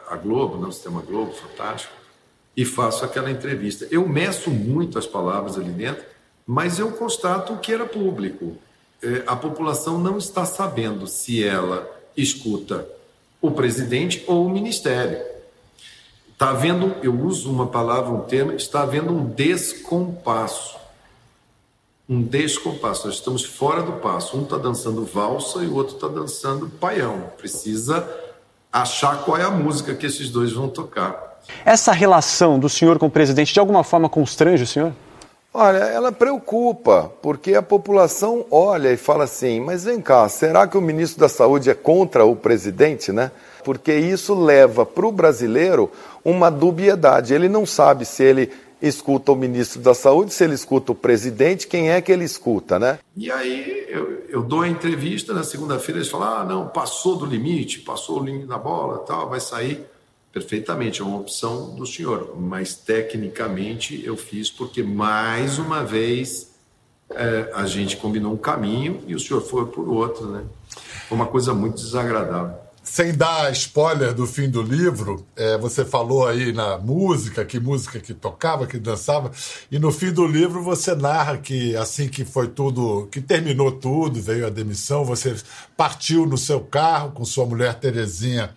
à 0.10 0.16
Globo, 0.16 0.58
no 0.58 0.72
Sistema 0.72 1.02
Globo, 1.02 1.32
fantástico, 1.34 1.94
e 2.58 2.66
faço 2.66 3.06
aquela 3.06 3.30
entrevista. 3.30 3.88
Eu 3.92 4.08
meço 4.08 4.50
muito 4.50 4.98
as 4.98 5.06
palavras 5.06 5.60
ali 5.60 5.72
dentro, 5.72 6.04
mas 6.44 6.80
eu 6.80 6.92
constato 6.94 7.56
que 7.58 7.72
era 7.72 7.86
público. 7.86 8.58
É, 9.04 9.24
a 9.28 9.36
população 9.36 9.98
não 9.98 10.18
está 10.18 10.46
sabendo 10.46 11.06
se 11.08 11.44
ela 11.44 11.90
escuta 12.16 12.88
o 13.42 13.52
presidente 13.52 14.24
ou 14.28 14.46
o 14.46 14.50
ministério. 14.50 15.20
Está 16.32 16.50
havendo, 16.50 16.96
eu 17.04 17.14
uso 17.14 17.52
uma 17.52 17.68
palavra, 17.68 18.12
um 18.12 18.22
termo, 18.22 18.54
está 18.54 18.82
havendo 18.82 19.12
um 19.12 19.26
descompasso 19.26 20.84
um 22.08 22.22
descompasso. 22.22 23.08
Nós 23.08 23.16
estamos 23.16 23.44
fora 23.44 23.82
do 23.82 23.94
passo. 23.94 24.38
Um 24.38 24.44
está 24.44 24.58
dançando 24.58 25.06
valsa 25.06 25.64
e 25.64 25.68
o 25.68 25.76
outro 25.76 25.96
está 25.96 26.08
dançando 26.08 26.70
paião. 26.70 27.32
Precisa 27.38 28.08
achar 28.72 29.24
qual 29.24 29.38
é 29.38 29.44
a 29.44 29.52
música 29.52 29.94
que 29.94 30.06
esses 30.06 30.30
dois 30.30 30.52
vão 30.52 30.68
tocar. 30.68 31.42
Essa 31.66 31.92
relação 31.92 32.58
do 32.58 32.70
senhor 32.70 32.98
com 32.98 33.08
o 33.08 33.12
presidente 33.12 33.54
de 33.54 33.60
alguma 33.60 33.84
forma 33.84 34.10
constrange 34.10 34.64
o 34.64 34.68
senhor? 34.68 34.94
Olha, 35.56 35.78
ela 35.78 36.12
preocupa, 36.12 37.12
porque 37.22 37.54
a 37.54 37.62
população 37.62 38.44
olha 38.50 38.92
e 38.92 38.98
fala 38.98 39.26
assim: 39.26 39.60
mas 39.60 39.84
vem 39.84 40.02
cá, 40.02 40.28
será 40.28 40.68
que 40.68 40.76
o 40.76 40.82
ministro 40.82 41.20
da 41.20 41.30
Saúde 41.30 41.70
é 41.70 41.76
contra 41.76 42.26
o 42.26 42.36
presidente, 42.36 43.12
né? 43.12 43.32
Porque 43.64 43.94
isso 43.94 44.34
leva 44.34 44.84
para 44.84 45.06
o 45.06 45.12
brasileiro 45.12 45.92
uma 46.26 46.50
dubiedade. 46.50 47.36
Ele 47.36 47.48
não 47.48 47.68
sabe 47.68 48.04
se 48.04 48.24
ele 48.24 48.52
escuta 48.82 49.32
o 49.32 49.36
ministro 49.36 49.80
da 49.80 49.94
Saúde, 49.94 50.34
se 50.34 50.44
ele 50.44 50.56
escuta 50.56 50.92
o 50.92 50.96
presidente, 50.96 51.68
quem 51.68 51.92
é 51.92 52.02
que 52.02 52.12
ele 52.12 52.26
escuta, 52.26 52.78
né? 52.78 53.00
E 53.16 53.32
aí 53.32 53.86
eu, 53.88 54.24
eu 54.28 54.42
dou 54.42 54.62
a 54.62 54.68
entrevista, 54.68 55.34
na 55.34 55.44
segunda-feira 55.44 56.00
eles 56.00 56.10
falam, 56.10 56.36
ah, 56.36 56.44
não, 56.44 56.68
passou 56.68 57.16
do 57.16 57.26
limite, 57.26 57.80
passou 57.80 58.20
o 58.20 58.24
limite 58.26 58.48
da 58.48 58.58
bola, 58.58 58.98
tal, 59.00 59.30
vai 59.30 59.40
sair. 59.40 59.86
Perfeitamente, 60.34 61.00
é 61.00 61.06
uma 61.06 61.20
opção 61.20 61.76
do 61.76 61.86
senhor, 61.86 62.36
mas 62.36 62.74
tecnicamente 62.74 64.04
eu 64.04 64.18
fiz 64.18 64.50
porque, 64.50 64.82
mais 64.82 65.60
uma 65.60 65.84
vez, 65.84 66.52
é, 67.12 67.52
a 67.54 67.68
gente 67.68 67.98
combinou 67.98 68.34
um 68.34 68.38
caminho 68.38 69.04
e 69.06 69.14
o 69.14 69.20
senhor 69.20 69.42
foi 69.42 69.68
por 69.68 69.88
outro, 69.88 70.26
né? 70.32 70.44
Foi 71.08 71.16
uma 71.16 71.28
coisa 71.28 71.54
muito 71.54 71.76
desagradável 71.76 72.64
sem 72.84 73.14
dar 73.14 73.50
spoiler 73.54 74.14
do 74.14 74.28
fim 74.28 74.50
do 74.50 74.62
livro, 74.62 75.26
é, 75.38 75.58
você 75.58 75.86
falou 75.86 76.28
aí 76.28 76.52
na 76.52 76.78
música, 76.78 77.46
que 77.46 77.58
música 77.58 77.98
que 77.98 78.14
tocava, 78.14 78.68
que 78.68 78.78
dançava, 78.78 79.32
e 79.72 79.80
no 79.80 79.90
fim 79.90 80.12
do 80.12 80.28
livro 80.28 80.62
você 80.62 80.94
narra 80.94 81.38
que 81.38 81.76
assim 81.78 82.10
que 82.10 82.26
foi 82.26 82.50
tudo, 82.50 83.08
que 83.10 83.22
terminou 83.22 83.72
tudo, 83.72 84.22
veio 84.22 84.46
a 84.46 84.50
demissão, 84.50 85.06
você 85.06 85.34
partiu 85.78 86.26
no 86.26 86.38
seu 86.38 86.60
carro 86.60 87.14
com 87.14 87.24
sua 87.24 87.46
mulher 87.46 87.76
Terezinha 87.76 88.54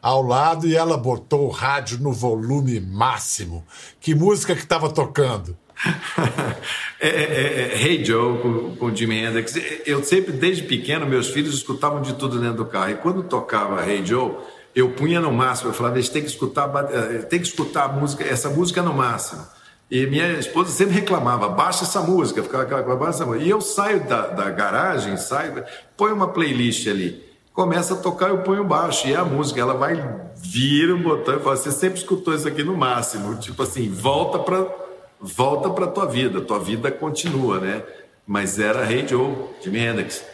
ao 0.00 0.22
lado 0.22 0.66
e 0.66 0.76
ela 0.76 0.96
botou 0.96 1.46
o 1.46 1.50
rádio 1.50 1.98
no 1.98 2.12
volume 2.12 2.80
máximo. 2.80 3.64
Que 4.00 4.14
música 4.14 4.54
que 4.54 4.62
estava 4.62 4.90
tocando? 4.90 5.56
é, 7.00 7.08
é, 7.08 7.10
é, 7.10 7.72
é, 7.74 7.82
hey 7.82 8.04
Joe 8.04 8.38
com, 8.38 8.76
com 8.76 8.94
Jimi 8.94 9.16
Hendrix. 9.16 9.54
Eu 9.86 10.02
sempre, 10.02 10.32
desde 10.32 10.64
pequeno, 10.64 11.06
meus 11.06 11.28
filhos 11.28 11.54
escutavam 11.54 12.02
de 12.02 12.14
tudo 12.14 12.38
dentro 12.40 12.56
do 12.56 12.66
carro. 12.66 12.90
E 12.90 12.96
quando 12.96 13.22
tocava 13.22 13.88
Hey 13.88 14.04
Joe, 14.04 14.36
eu 14.74 14.90
punha 14.90 15.20
no 15.20 15.32
máximo. 15.32 15.70
Eu 15.70 15.74
falava, 15.74 15.96
eles 15.96 16.08
têm 16.08 16.22
que 16.22 16.28
escutar, 16.28 16.68
eh, 16.92 17.18
tem 17.22 17.40
que 17.40 17.46
escutar 17.46 17.84
a 17.84 17.88
música, 17.88 18.24
essa 18.24 18.50
música 18.50 18.82
no 18.82 18.92
máximo. 18.92 19.44
E 19.90 20.06
minha 20.06 20.32
esposa 20.32 20.70
sempre 20.70 20.94
reclamava, 20.94 21.48
baixa 21.48 21.84
essa 21.84 22.02
música, 22.02 22.42
ficava 22.42 22.64
aquela 22.64 22.82
baixa 22.96 23.18
essa 23.18 23.26
música. 23.26 23.44
E 23.44 23.48
eu 23.48 23.60
saio 23.60 24.06
da, 24.06 24.26
da 24.26 24.50
garagem, 24.50 25.16
saio, 25.16 25.64
põe 25.96 26.12
uma 26.12 26.28
playlist 26.28 26.86
ali, 26.88 27.24
começa 27.58 27.94
a 27.94 27.96
tocar, 27.96 28.28
eu 28.28 28.38
ponho 28.38 28.62
baixo. 28.62 29.08
E 29.08 29.16
a 29.16 29.24
música, 29.24 29.60
ela 29.60 29.74
vai, 29.74 29.96
vira 30.36 30.94
um 30.94 31.02
botão 31.02 31.38
e 31.38 31.40
fala, 31.40 31.56
você 31.56 31.72
sempre 31.72 31.98
escutou 31.98 32.32
isso 32.32 32.46
aqui 32.46 32.62
no 32.62 32.76
máximo. 32.76 33.34
Tipo 33.34 33.64
assim, 33.64 33.90
volta 33.90 34.38
para 34.38 34.64
volta 35.20 35.68
para 35.68 35.88
tua 35.88 36.06
vida, 36.06 36.40
tua 36.40 36.60
vida 36.60 36.88
continua, 36.92 37.58
né? 37.58 37.82
Mas 38.24 38.60
era 38.60 38.84
Rei 38.84 39.00
hey 39.00 39.06
Jimi 39.60 39.80
Hendrix. 39.80 40.24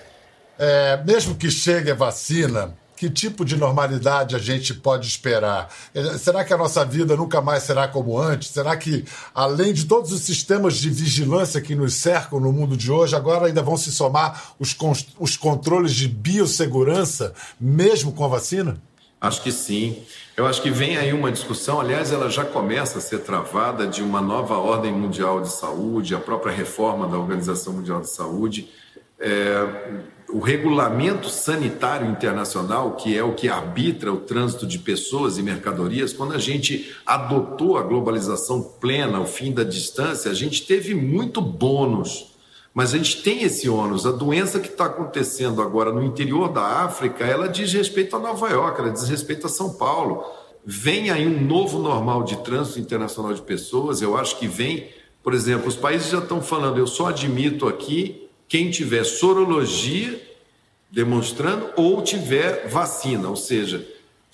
É, 0.59 1.03
mesmo 1.03 1.35
que 1.35 1.51
chegue 1.51 1.91
a 1.91 1.95
vacina, 1.95 2.77
que 3.05 3.11
tipo 3.11 3.45
de 3.45 3.57
normalidade 3.57 4.35
a 4.35 4.39
gente 4.39 4.73
pode 4.73 5.07
esperar? 5.07 5.69
É, 5.95 6.17
será 6.17 6.43
que 6.43 6.55
a 6.55 6.57
nossa 6.57 6.85
vida 6.85 7.15
nunca 7.15 7.41
mais 7.43 7.65
será 7.65 7.87
como 7.87 8.19
antes? 8.19 8.49
Será 8.49 8.75
que, 8.77 9.05
além 9.35 9.75
de 9.75 9.85
todos 9.85 10.11
os 10.11 10.23
sistemas 10.23 10.77
de 10.77 10.89
vigilância 10.89 11.61
que 11.61 11.75
nos 11.75 11.95
cercam 11.95 12.41
no 12.41 12.51
mundo 12.51 12.77
de 12.77 12.91
hoje, 12.91 13.15
agora 13.15 13.47
ainda 13.47 13.63
vão 13.63 13.77
se 13.77 13.93
somar 13.93 14.55
os, 14.59 14.75
os 15.19 15.37
controles 15.37 15.93
de 15.93 16.09
biossegurança, 16.09 17.35
mesmo 17.61 18.13
com 18.13 18.25
a 18.25 18.29
vacina? 18.29 18.81
Acho 19.21 19.43
que 19.43 19.53
sim. 19.53 20.03
Eu 20.35 20.47
acho 20.47 20.63
que 20.63 20.71
vem 20.71 20.97
aí 20.97 21.13
uma 21.13 21.31
discussão, 21.31 21.81
aliás, 21.81 22.11
ela 22.11 22.31
já 22.31 22.45
começa 22.45 22.99
a 22.99 23.01
ser 23.03 23.19
travada 23.19 23.87
de 23.87 24.03
uma 24.03 24.21
nova 24.21 24.57
ordem 24.57 24.93
mundial 24.93 25.43
de 25.43 25.51
saúde, 25.51 26.15
a 26.15 26.19
própria 26.19 26.53
reforma 26.55 27.07
da 27.07 27.19
Organização 27.19 27.75
Mundial 27.75 28.01
de 28.01 28.09
Saúde. 28.11 28.71
É, 29.21 30.03
o 30.35 30.41
regulamento 30.41 31.31
sanitário 31.31 32.11
internacional, 32.11 32.97
que 32.97 33.17
é 33.17 33.23
o 33.23 33.35
que 33.35 33.49
arbitra 33.49 34.13
o 34.13 34.17
trânsito 34.17 34.67
de 34.67 34.81
pessoas 34.81 35.39
e 35.39 35.45
mercadorias, 35.45 36.13
quando 36.13 36.33
a 36.33 36.39
gente 36.39 36.93
adotou 37.07 37.79
a 37.79 37.83
globalização 37.83 38.61
plena, 38.61 39.21
o 39.21 39.27
fim 39.27 39.53
da 39.53 39.63
distância, 39.63 40.29
a 40.29 40.35
gente 40.35 40.67
teve 40.67 40.93
muito 40.93 41.41
bônus. 41.41 42.35
Mas 42.75 42.93
a 42.93 42.97
gente 42.97 43.23
tem 43.23 43.45
esse 43.45 43.69
ônus. 43.69 44.05
A 44.05 44.11
doença 44.11 44.59
que 44.59 44.67
está 44.67 44.87
acontecendo 44.87 45.63
agora 45.63 45.93
no 45.93 46.03
interior 46.03 46.49
da 46.49 46.83
África, 46.83 47.25
ela 47.25 47.49
diz 47.49 47.73
respeito 47.73 48.17
a 48.17 48.19
Nova 48.19 48.51
York, 48.51 48.81
ela 48.81 48.91
diz 48.91 49.09
respeito 49.09 49.47
a 49.47 49.49
São 49.49 49.75
Paulo. 49.75 50.25
Vem 50.67 51.13
aí 51.13 51.29
um 51.29 51.47
novo 51.47 51.79
normal 51.79 52.25
de 52.25 52.39
trânsito 52.39 52.81
internacional 52.81 53.33
de 53.33 53.43
pessoas. 53.43 54.03
Eu 54.03 54.17
acho 54.17 54.37
que 54.41 54.49
vem, 54.49 54.89
por 55.23 55.33
exemplo, 55.33 55.69
os 55.69 55.77
países 55.77 56.11
já 56.11 56.19
estão 56.19 56.43
falando, 56.43 56.79
eu 56.79 56.89
só 56.89 57.11
admito 57.11 57.69
aqui 57.69 58.24
quem 58.49 58.71
tiver 58.71 59.05
sorologia 59.05 60.21
demonstrando 60.91 61.71
ou 61.77 62.03
tiver 62.03 62.69
vacina, 62.69 63.29
ou 63.29 63.37
seja, 63.37 63.85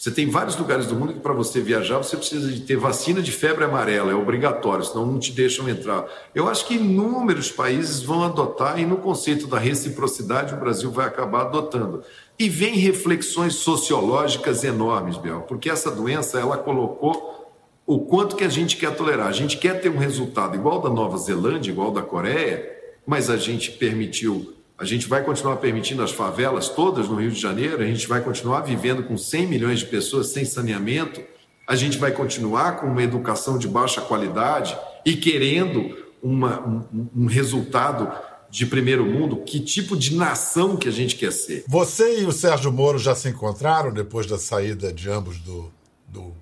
você 0.01 0.11
tem 0.11 0.31
vários 0.31 0.57
lugares 0.57 0.87
do 0.87 0.95
mundo 0.95 1.13
que 1.13 1.21
para 1.21 1.35
você 1.35 1.61
viajar 1.61 1.99
você 1.99 2.17
precisa 2.17 2.51
de 2.51 2.61
ter 2.61 2.77
vacina 2.77 3.21
de 3.21 3.31
febre 3.31 3.65
amarela, 3.65 4.11
é 4.11 4.15
obrigatório, 4.15 4.83
senão 4.83 5.05
não 5.05 5.19
te 5.19 5.31
deixam 5.31 5.69
entrar. 5.69 6.07
Eu 6.35 6.49
acho 6.49 6.67
que 6.67 6.77
inúmeros 6.77 7.51
países 7.51 8.03
vão 8.03 8.25
adotar 8.25 8.81
e 8.81 8.87
no 8.87 8.97
conceito 8.97 9.47
da 9.47 9.59
reciprocidade 9.59 10.55
o 10.55 10.57
Brasil 10.57 10.91
vai 10.91 11.07
acabar 11.07 11.43
adotando. 11.43 12.03
E 12.39 12.49
vem 12.49 12.77
reflexões 12.77 13.57
sociológicas 13.57 14.65
enormes, 14.65 15.19
Biel, 15.19 15.43
porque 15.43 15.69
essa 15.69 15.91
doença 15.91 16.41
ela 16.41 16.57
colocou 16.57 17.53
o 17.87 17.99
quanto 17.99 18.37
que 18.37 18.45
a 18.45 18.49
gente 18.49 18.79
quer 18.79 18.97
tolerar. 18.97 19.27
A 19.27 19.33
gente 19.33 19.59
quer 19.59 19.83
ter 19.83 19.91
um 19.91 19.99
resultado 19.99 20.55
igual 20.55 20.81
da 20.81 20.89
Nova 20.89 21.19
Zelândia, 21.19 21.73
igual 21.73 21.91
da 21.91 22.01
Coreia, 22.01 22.80
mas 23.07 23.31
a 23.31 23.37
gente 23.37 23.73
permitiu, 23.73 24.55
a 24.79 24.85
gente 24.85 25.09
vai 25.09 25.25
continuar 25.25 25.57
permitindo 25.57 26.03
as 26.03 26.11
favelas 26.11 26.69
todas 26.69 27.09
no 27.09 27.17
Rio 27.17 27.31
de 27.31 27.41
Janeiro, 27.41 27.83
a 27.83 27.87
gente 27.87 28.07
vai 28.07 28.21
continuar 28.21 28.61
vivendo 28.61 29.03
com 29.03 29.17
100 29.17 29.47
milhões 29.47 29.81
de 29.81 29.87
pessoas 29.87 30.29
sem 30.29 30.45
saneamento, 30.45 31.21
a 31.67 31.77
gente 31.77 31.99
vai 31.99 32.13
continuar 32.13 32.81
com 32.81 32.87
uma 32.87 33.03
educação 33.03 33.59
de 33.59 33.69
baixa 33.69 34.01
qualidade 34.01 34.77
e 35.05 35.15
querendo 35.15 35.97
uma, 36.23 36.61
um, 36.67 37.09
um 37.17 37.27
resultado 37.27 38.11
de 38.51 38.67
primeiro 38.67 39.07
mundo, 39.07 39.37
que 39.37 39.61
tipo 39.61 39.97
de 39.97 40.17
nação 40.17 40.77
que 40.77 40.89
a 40.89 40.91
gente 40.91 41.15
quer 41.15 41.33
ser. 41.33 41.65
Você 41.69 42.21
e 42.21 42.25
o 42.25 42.33
Sérgio 42.33 42.73
Moro 42.73 42.99
já 42.99 43.15
se 43.15 43.29
encontraram 43.29 43.93
depois 43.93 44.27
da 44.27 44.37
saída 44.37 44.93
de 44.93 45.09
ambos 45.09 45.39
do, 45.39 45.73
do, 46.09 46.33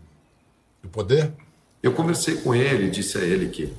do 0.83 0.89
poder? 0.89 1.33
Eu 1.83 1.93
conversei 1.93 2.37
com 2.37 2.55
ele, 2.55 2.91
disse 2.91 3.19
a 3.19 3.21
ele 3.21 3.49
que 3.51 3.73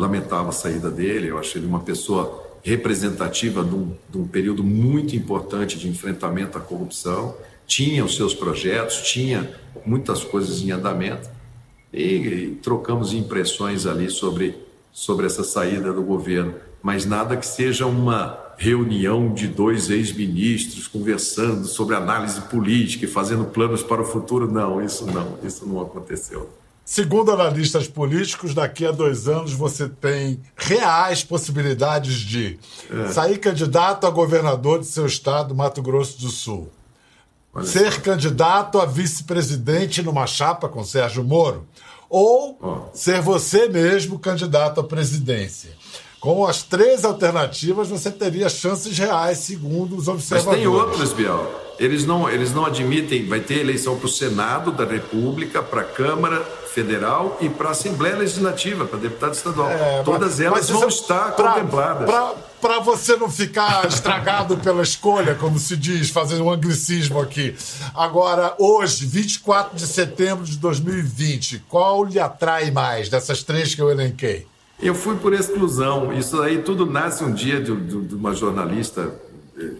lamentava 0.00 0.48
a 0.48 0.52
saída 0.52 0.90
dele, 0.90 1.28
eu 1.28 1.38
acho 1.38 1.58
ele 1.58 1.66
uma 1.66 1.80
pessoa 1.80 2.42
representativa 2.62 3.62
de 3.62 3.74
um, 3.74 3.92
de 4.08 4.18
um 4.18 4.26
período 4.26 4.64
muito 4.64 5.14
importante 5.14 5.78
de 5.78 5.88
enfrentamento 5.88 6.56
à 6.56 6.60
corrupção, 6.60 7.34
tinha 7.66 8.02
os 8.02 8.16
seus 8.16 8.34
projetos, 8.34 9.02
tinha 9.02 9.54
muitas 9.84 10.24
coisas 10.24 10.62
em 10.62 10.70
andamento, 10.70 11.28
e, 11.92 12.04
e 12.04 12.58
trocamos 12.62 13.12
impressões 13.12 13.84
ali 13.84 14.10
sobre, 14.10 14.56
sobre 14.90 15.26
essa 15.26 15.44
saída 15.44 15.92
do 15.92 16.02
governo, 16.02 16.54
mas 16.82 17.04
nada 17.04 17.36
que 17.36 17.46
seja 17.46 17.84
uma 17.84 18.38
reunião 18.56 19.34
de 19.34 19.48
dois 19.48 19.90
ex-ministros 19.90 20.86
conversando 20.86 21.66
sobre 21.66 21.94
análise 21.94 22.40
política 22.42 23.04
e 23.04 23.08
fazendo 23.08 23.44
planos 23.44 23.82
para 23.82 24.00
o 24.00 24.04
futuro. 24.04 24.50
Não, 24.50 24.82
isso 24.82 25.04
não, 25.06 25.38
isso 25.42 25.66
não 25.66 25.80
aconteceu. 25.80 26.48
Segundo 26.90 27.30
analistas 27.30 27.86
políticos, 27.86 28.52
daqui 28.52 28.84
a 28.84 28.90
dois 28.90 29.28
anos 29.28 29.52
você 29.52 29.88
tem 29.88 30.40
reais 30.56 31.22
possibilidades 31.22 32.16
de 32.16 32.58
é. 32.90 33.12
sair 33.12 33.38
candidato 33.38 34.08
a 34.08 34.10
governador 34.10 34.80
de 34.80 34.86
seu 34.86 35.06
estado, 35.06 35.54
Mato 35.54 35.80
Grosso 35.82 36.20
do 36.20 36.28
Sul. 36.30 36.68
Olha 37.54 37.64
ser 37.64 38.02
candidato 38.02 38.80
a 38.80 38.86
vice-presidente 38.86 40.02
numa 40.02 40.26
chapa 40.26 40.68
com 40.68 40.82
Sérgio 40.82 41.22
Moro. 41.22 41.64
Ou 42.08 42.58
oh. 42.60 42.78
ser 42.92 43.20
você 43.22 43.68
mesmo 43.68 44.18
candidato 44.18 44.80
à 44.80 44.82
presidência. 44.82 45.70
Com 46.18 46.44
as 46.44 46.64
três 46.64 47.04
alternativas, 47.04 47.86
você 47.86 48.10
teria 48.10 48.48
chances 48.48 48.98
reais, 48.98 49.38
segundo 49.38 49.96
os 49.96 50.08
observadores. 50.08 50.44
Mas 50.44 50.56
tem 50.56 50.66
outras, 50.66 51.12
Biel. 51.12 51.70
Eles 51.78 52.04
não, 52.04 52.28
eles 52.28 52.52
não 52.52 52.66
admitem, 52.66 53.28
vai 53.28 53.38
ter 53.38 53.60
eleição 53.60 53.96
para 53.96 54.06
o 54.06 54.10
Senado 54.10 54.72
da 54.72 54.84
República, 54.84 55.62
para 55.62 55.82
a 55.82 55.84
Câmara 55.84 56.44
Federal 56.72 57.36
e 57.40 57.48
para 57.48 57.68
a 57.68 57.70
Assembleia 57.72 58.16
Legislativa, 58.16 58.84
para 58.84 58.98
deputado 58.98 59.34
estadual. 59.34 59.70
É, 59.70 60.02
Todas 60.04 60.30
mas, 60.30 60.40
elas 60.40 60.70
mas 60.70 60.70
vão 60.70 60.88
estar 60.88 61.32
pra, 61.32 61.52
contempladas. 61.52 62.10
Para 62.60 62.78
você 62.78 63.16
não 63.16 63.28
ficar 63.28 63.86
estragado 63.88 64.56
pela 64.58 64.82
escolha, 64.82 65.34
como 65.34 65.58
se 65.58 65.76
diz, 65.76 66.10
fazendo 66.10 66.44
um 66.44 66.50
anglicismo 66.50 67.20
aqui. 67.20 67.56
Agora, 67.94 68.54
hoje, 68.58 69.04
24 69.04 69.76
de 69.76 69.86
setembro 69.86 70.44
de 70.44 70.56
2020, 70.58 71.64
qual 71.68 72.04
lhe 72.04 72.20
atrai 72.20 72.70
mais 72.70 73.08
dessas 73.08 73.42
três 73.42 73.74
que 73.74 73.82
eu 73.82 73.90
elenquei? 73.90 74.46
Eu 74.80 74.94
fui 74.94 75.16
por 75.16 75.32
exclusão. 75.32 76.12
Isso 76.12 76.40
aí 76.40 76.62
tudo 76.62 76.86
nasce 76.86 77.24
um 77.24 77.32
dia 77.32 77.60
de, 77.60 77.74
de, 77.74 78.00
de 78.02 78.14
uma 78.14 78.34
jornalista 78.34 79.12
eh, 79.58 79.72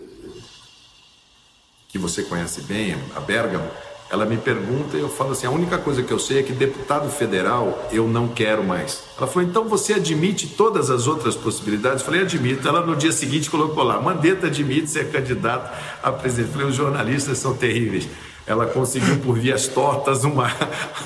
que 1.88 1.98
você 1.98 2.22
conhece 2.22 2.62
bem, 2.62 2.96
a 3.14 3.20
Bergamo, 3.20 3.68
ela 4.10 4.24
me 4.24 4.36
pergunta 4.36 4.96
e 4.96 5.00
eu 5.00 5.08
falo 5.08 5.32
assim: 5.32 5.46
a 5.46 5.50
única 5.50 5.78
coisa 5.78 6.02
que 6.02 6.12
eu 6.12 6.18
sei 6.18 6.40
é 6.40 6.42
que 6.42 6.52
deputado 6.52 7.08
federal 7.08 7.88
eu 7.92 8.08
não 8.08 8.26
quero 8.26 8.64
mais. 8.64 9.04
Ela 9.16 9.26
falou: 9.26 9.48
então 9.48 9.68
você 9.68 9.94
admite 9.94 10.48
todas 10.48 10.90
as 10.90 11.06
outras 11.06 11.36
possibilidades? 11.36 12.00
Eu 12.00 12.06
falei: 12.06 12.22
admito. 12.22 12.66
Ela 12.66 12.84
no 12.84 12.96
dia 12.96 13.12
seguinte 13.12 13.48
colocou 13.48 13.84
lá: 13.84 14.00
Mandetta 14.00 14.48
admite 14.48 14.90
ser 14.90 15.12
candidato 15.12 15.70
a 16.02 16.10
presidente. 16.10 16.48
Eu 16.48 16.52
falei: 16.54 16.68
os 16.68 16.74
jornalistas 16.74 17.38
são 17.38 17.56
terríveis. 17.56 18.08
Ela 18.46 18.66
conseguiu 18.66 19.18
por 19.20 19.38
vias 19.38 19.68
tortas 19.68 20.24
uma, 20.24 20.50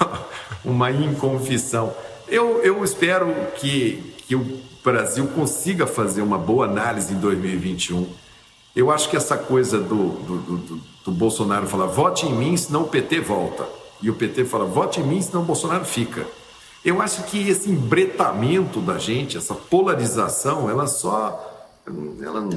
uma 0.64 0.90
inconfissão. 0.90 1.94
Eu, 2.26 2.62
eu 2.62 2.82
espero 2.82 3.34
que, 3.56 4.14
que 4.26 4.34
o 4.34 4.60
Brasil 4.82 5.26
consiga 5.34 5.86
fazer 5.86 6.22
uma 6.22 6.38
boa 6.38 6.64
análise 6.64 7.12
em 7.12 7.18
2021 7.18 8.24
eu 8.74 8.90
acho 8.90 9.08
que 9.08 9.16
essa 9.16 9.36
coisa 9.36 9.78
do, 9.78 10.08
do, 10.08 10.38
do, 10.38 10.80
do 11.04 11.12
Bolsonaro 11.12 11.66
falar 11.66 11.86
vote 11.86 12.26
em 12.26 12.32
mim, 12.32 12.56
senão 12.56 12.82
o 12.82 12.88
PT 12.88 13.20
volta. 13.20 13.68
E 14.02 14.10
o 14.10 14.14
PT 14.14 14.44
fala 14.44 14.64
vote 14.64 15.00
em 15.00 15.04
mim, 15.04 15.20
senão 15.20 15.42
o 15.42 15.44
Bolsonaro 15.44 15.84
fica. 15.84 16.26
Eu 16.84 17.00
acho 17.00 17.22
que 17.24 17.48
esse 17.48 17.70
embretamento 17.70 18.80
da 18.80 18.98
gente, 18.98 19.36
essa 19.36 19.54
polarização, 19.54 20.68
ela 20.68 20.86
só. 20.86 21.50
Ela, 22.22 22.48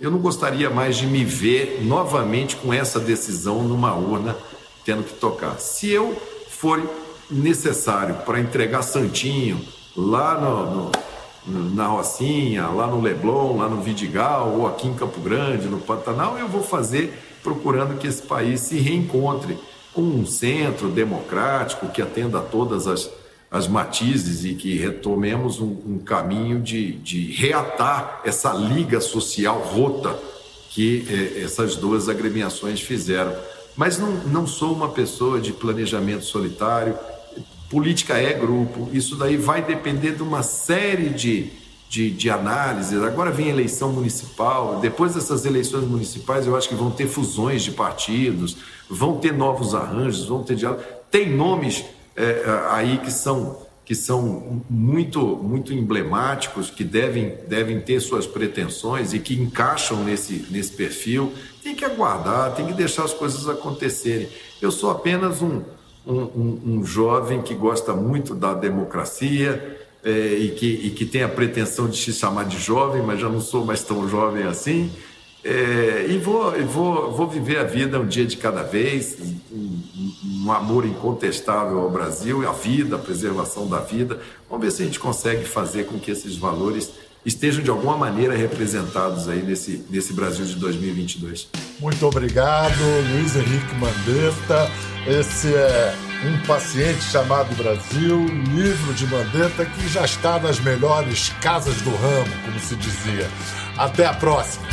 eu 0.00 0.10
não 0.10 0.18
gostaria 0.18 0.68
mais 0.68 0.96
de 0.96 1.06
me 1.06 1.24
ver 1.24 1.84
novamente 1.84 2.56
com 2.56 2.72
essa 2.72 2.98
decisão 2.98 3.62
numa 3.62 3.94
urna 3.94 4.36
tendo 4.84 5.04
que 5.04 5.14
tocar. 5.14 5.58
Se 5.60 5.88
eu 5.90 6.20
for 6.48 6.82
necessário 7.30 8.16
para 8.26 8.40
entregar 8.40 8.82
Santinho 8.82 9.60
lá 9.96 10.40
no, 10.40 10.84
no 10.84 10.92
na 11.46 11.88
Rocinha, 11.88 12.68
lá 12.68 12.86
no 12.86 13.00
Leblon, 13.00 13.56
lá 13.56 13.68
no 13.68 13.80
Vidigal, 13.82 14.54
ou 14.56 14.66
aqui 14.66 14.86
em 14.86 14.94
Campo 14.94 15.20
Grande, 15.20 15.66
no 15.66 15.78
Pantanal, 15.78 16.38
eu 16.38 16.48
vou 16.48 16.62
fazer 16.62 17.12
procurando 17.42 17.98
que 17.98 18.06
esse 18.06 18.22
país 18.22 18.60
se 18.60 18.78
reencontre 18.78 19.58
com 19.92 20.02
um 20.02 20.24
centro 20.24 20.88
democrático 20.88 21.88
que 21.88 22.00
atenda 22.00 22.38
a 22.38 22.42
todas 22.42 22.86
as, 22.86 23.10
as 23.50 23.66
matizes 23.66 24.44
e 24.44 24.54
que 24.54 24.78
retomemos 24.78 25.60
um, 25.60 25.76
um 25.86 25.98
caminho 25.98 26.60
de, 26.60 26.92
de 26.92 27.32
reatar 27.32 28.20
essa 28.24 28.52
liga 28.52 29.00
social 29.00 29.58
rota 29.58 30.16
que 30.70 31.06
eh, 31.08 31.42
essas 31.42 31.76
duas 31.76 32.08
agremiações 32.08 32.80
fizeram. 32.80 33.34
Mas 33.76 33.98
não, 33.98 34.12
não 34.26 34.46
sou 34.46 34.72
uma 34.72 34.88
pessoa 34.88 35.40
de 35.40 35.52
planejamento 35.52 36.24
solitário, 36.24 36.96
política 37.72 38.18
é 38.18 38.34
grupo, 38.34 38.90
isso 38.92 39.16
daí 39.16 39.38
vai 39.38 39.62
depender 39.62 40.12
de 40.12 40.22
uma 40.22 40.42
série 40.42 41.08
de, 41.08 41.50
de, 41.88 42.10
de 42.10 42.28
análises. 42.28 43.02
Agora 43.02 43.30
vem 43.30 43.48
eleição 43.48 43.90
municipal, 43.90 44.78
depois 44.78 45.14
dessas 45.14 45.46
eleições 45.46 45.88
municipais, 45.88 46.46
eu 46.46 46.54
acho 46.54 46.68
que 46.68 46.74
vão 46.74 46.90
ter 46.90 47.08
fusões 47.08 47.62
de 47.62 47.70
partidos, 47.70 48.58
vão 48.90 49.16
ter 49.16 49.32
novos 49.32 49.74
arranjos, 49.74 50.26
vão 50.26 50.42
ter 50.42 50.54
diálogo. 50.54 50.82
Tem 51.10 51.34
nomes 51.34 51.82
é, 52.14 52.44
aí 52.68 52.98
que 52.98 53.10
são, 53.10 53.62
que 53.86 53.94
são 53.94 54.62
muito, 54.68 55.24
muito 55.24 55.72
emblemáticos, 55.72 56.68
que 56.68 56.84
devem, 56.84 57.38
devem 57.48 57.80
ter 57.80 58.00
suas 58.00 58.26
pretensões 58.26 59.14
e 59.14 59.18
que 59.18 59.32
encaixam 59.32 60.04
nesse, 60.04 60.46
nesse 60.50 60.72
perfil. 60.72 61.32
Tem 61.62 61.74
que 61.74 61.86
aguardar, 61.86 62.54
tem 62.54 62.66
que 62.66 62.74
deixar 62.74 63.04
as 63.04 63.14
coisas 63.14 63.48
acontecerem. 63.48 64.28
Eu 64.60 64.70
sou 64.70 64.90
apenas 64.90 65.40
um 65.40 65.62
um, 66.06 66.20
um, 66.20 66.62
um 66.66 66.84
jovem 66.84 67.42
que 67.42 67.54
gosta 67.54 67.92
muito 67.94 68.34
da 68.34 68.54
democracia 68.54 69.78
é, 70.04 70.10
e, 70.10 70.50
que, 70.50 70.66
e 70.66 70.90
que 70.90 71.06
tem 71.06 71.22
a 71.22 71.28
pretensão 71.28 71.88
de 71.88 71.96
se 71.96 72.12
chamar 72.12 72.44
de 72.44 72.58
jovem, 72.58 73.02
mas 73.02 73.20
já 73.20 73.28
não 73.28 73.40
sou 73.40 73.64
mais 73.64 73.82
tão 73.82 74.08
jovem 74.08 74.44
assim. 74.44 74.90
É, 75.44 76.06
e 76.08 76.18
vou, 76.18 76.52
vou, 76.66 77.12
vou 77.12 77.26
viver 77.26 77.58
a 77.58 77.64
vida 77.64 77.98
um 77.98 78.06
dia 78.06 78.24
de 78.24 78.36
cada 78.36 78.62
vez, 78.62 79.16
um, 79.50 79.80
um, 80.44 80.52
amor 80.52 80.86
incontestável 80.86 81.80
ao 81.80 81.90
Brasil, 81.90 82.48
a 82.48 82.52
vida, 82.52 82.94
a 82.94 82.98
preservação 82.98 83.66
da 83.66 83.78
vida. 83.78 84.20
Vamos 84.48 84.64
ver 84.64 84.70
se 84.70 84.82
a 84.82 84.84
gente 84.84 85.00
consegue 85.00 85.44
fazer 85.44 85.86
com 85.86 85.98
que 85.98 86.12
esses 86.12 86.36
valores 86.36 86.92
estejam 87.24 87.62
de 87.62 87.70
alguma 87.70 87.96
maneira 87.96 88.34
representados 88.34 89.28
aí 89.28 89.42
nesse, 89.42 89.84
nesse 89.88 90.12
Brasil 90.12 90.44
de 90.44 90.56
2022. 90.56 91.48
Muito 91.80 92.06
obrigado, 92.06 92.80
Luiz 93.12 93.36
Henrique 93.36 93.74
Mandetta. 93.76 94.70
Esse 95.06 95.54
é 95.54 95.94
Um 96.26 96.46
Paciente 96.46 97.02
Chamado 97.02 97.54
Brasil, 97.56 98.24
livro 98.54 98.94
de 98.94 99.06
Mandetta 99.06 99.64
que 99.64 99.88
já 99.88 100.04
está 100.04 100.38
nas 100.38 100.60
melhores 100.60 101.30
casas 101.40 101.80
do 101.82 101.90
ramo, 101.90 102.32
como 102.44 102.60
se 102.60 102.76
dizia. 102.76 103.28
Até 103.76 104.06
a 104.06 104.14
próxima! 104.14 104.66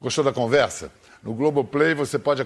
Gostou 0.00 0.22
da 0.22 0.32
conversa? 0.32 0.92
No 1.22 1.34
Globoplay 1.34 1.92
você 1.92 2.18
pode 2.18 2.40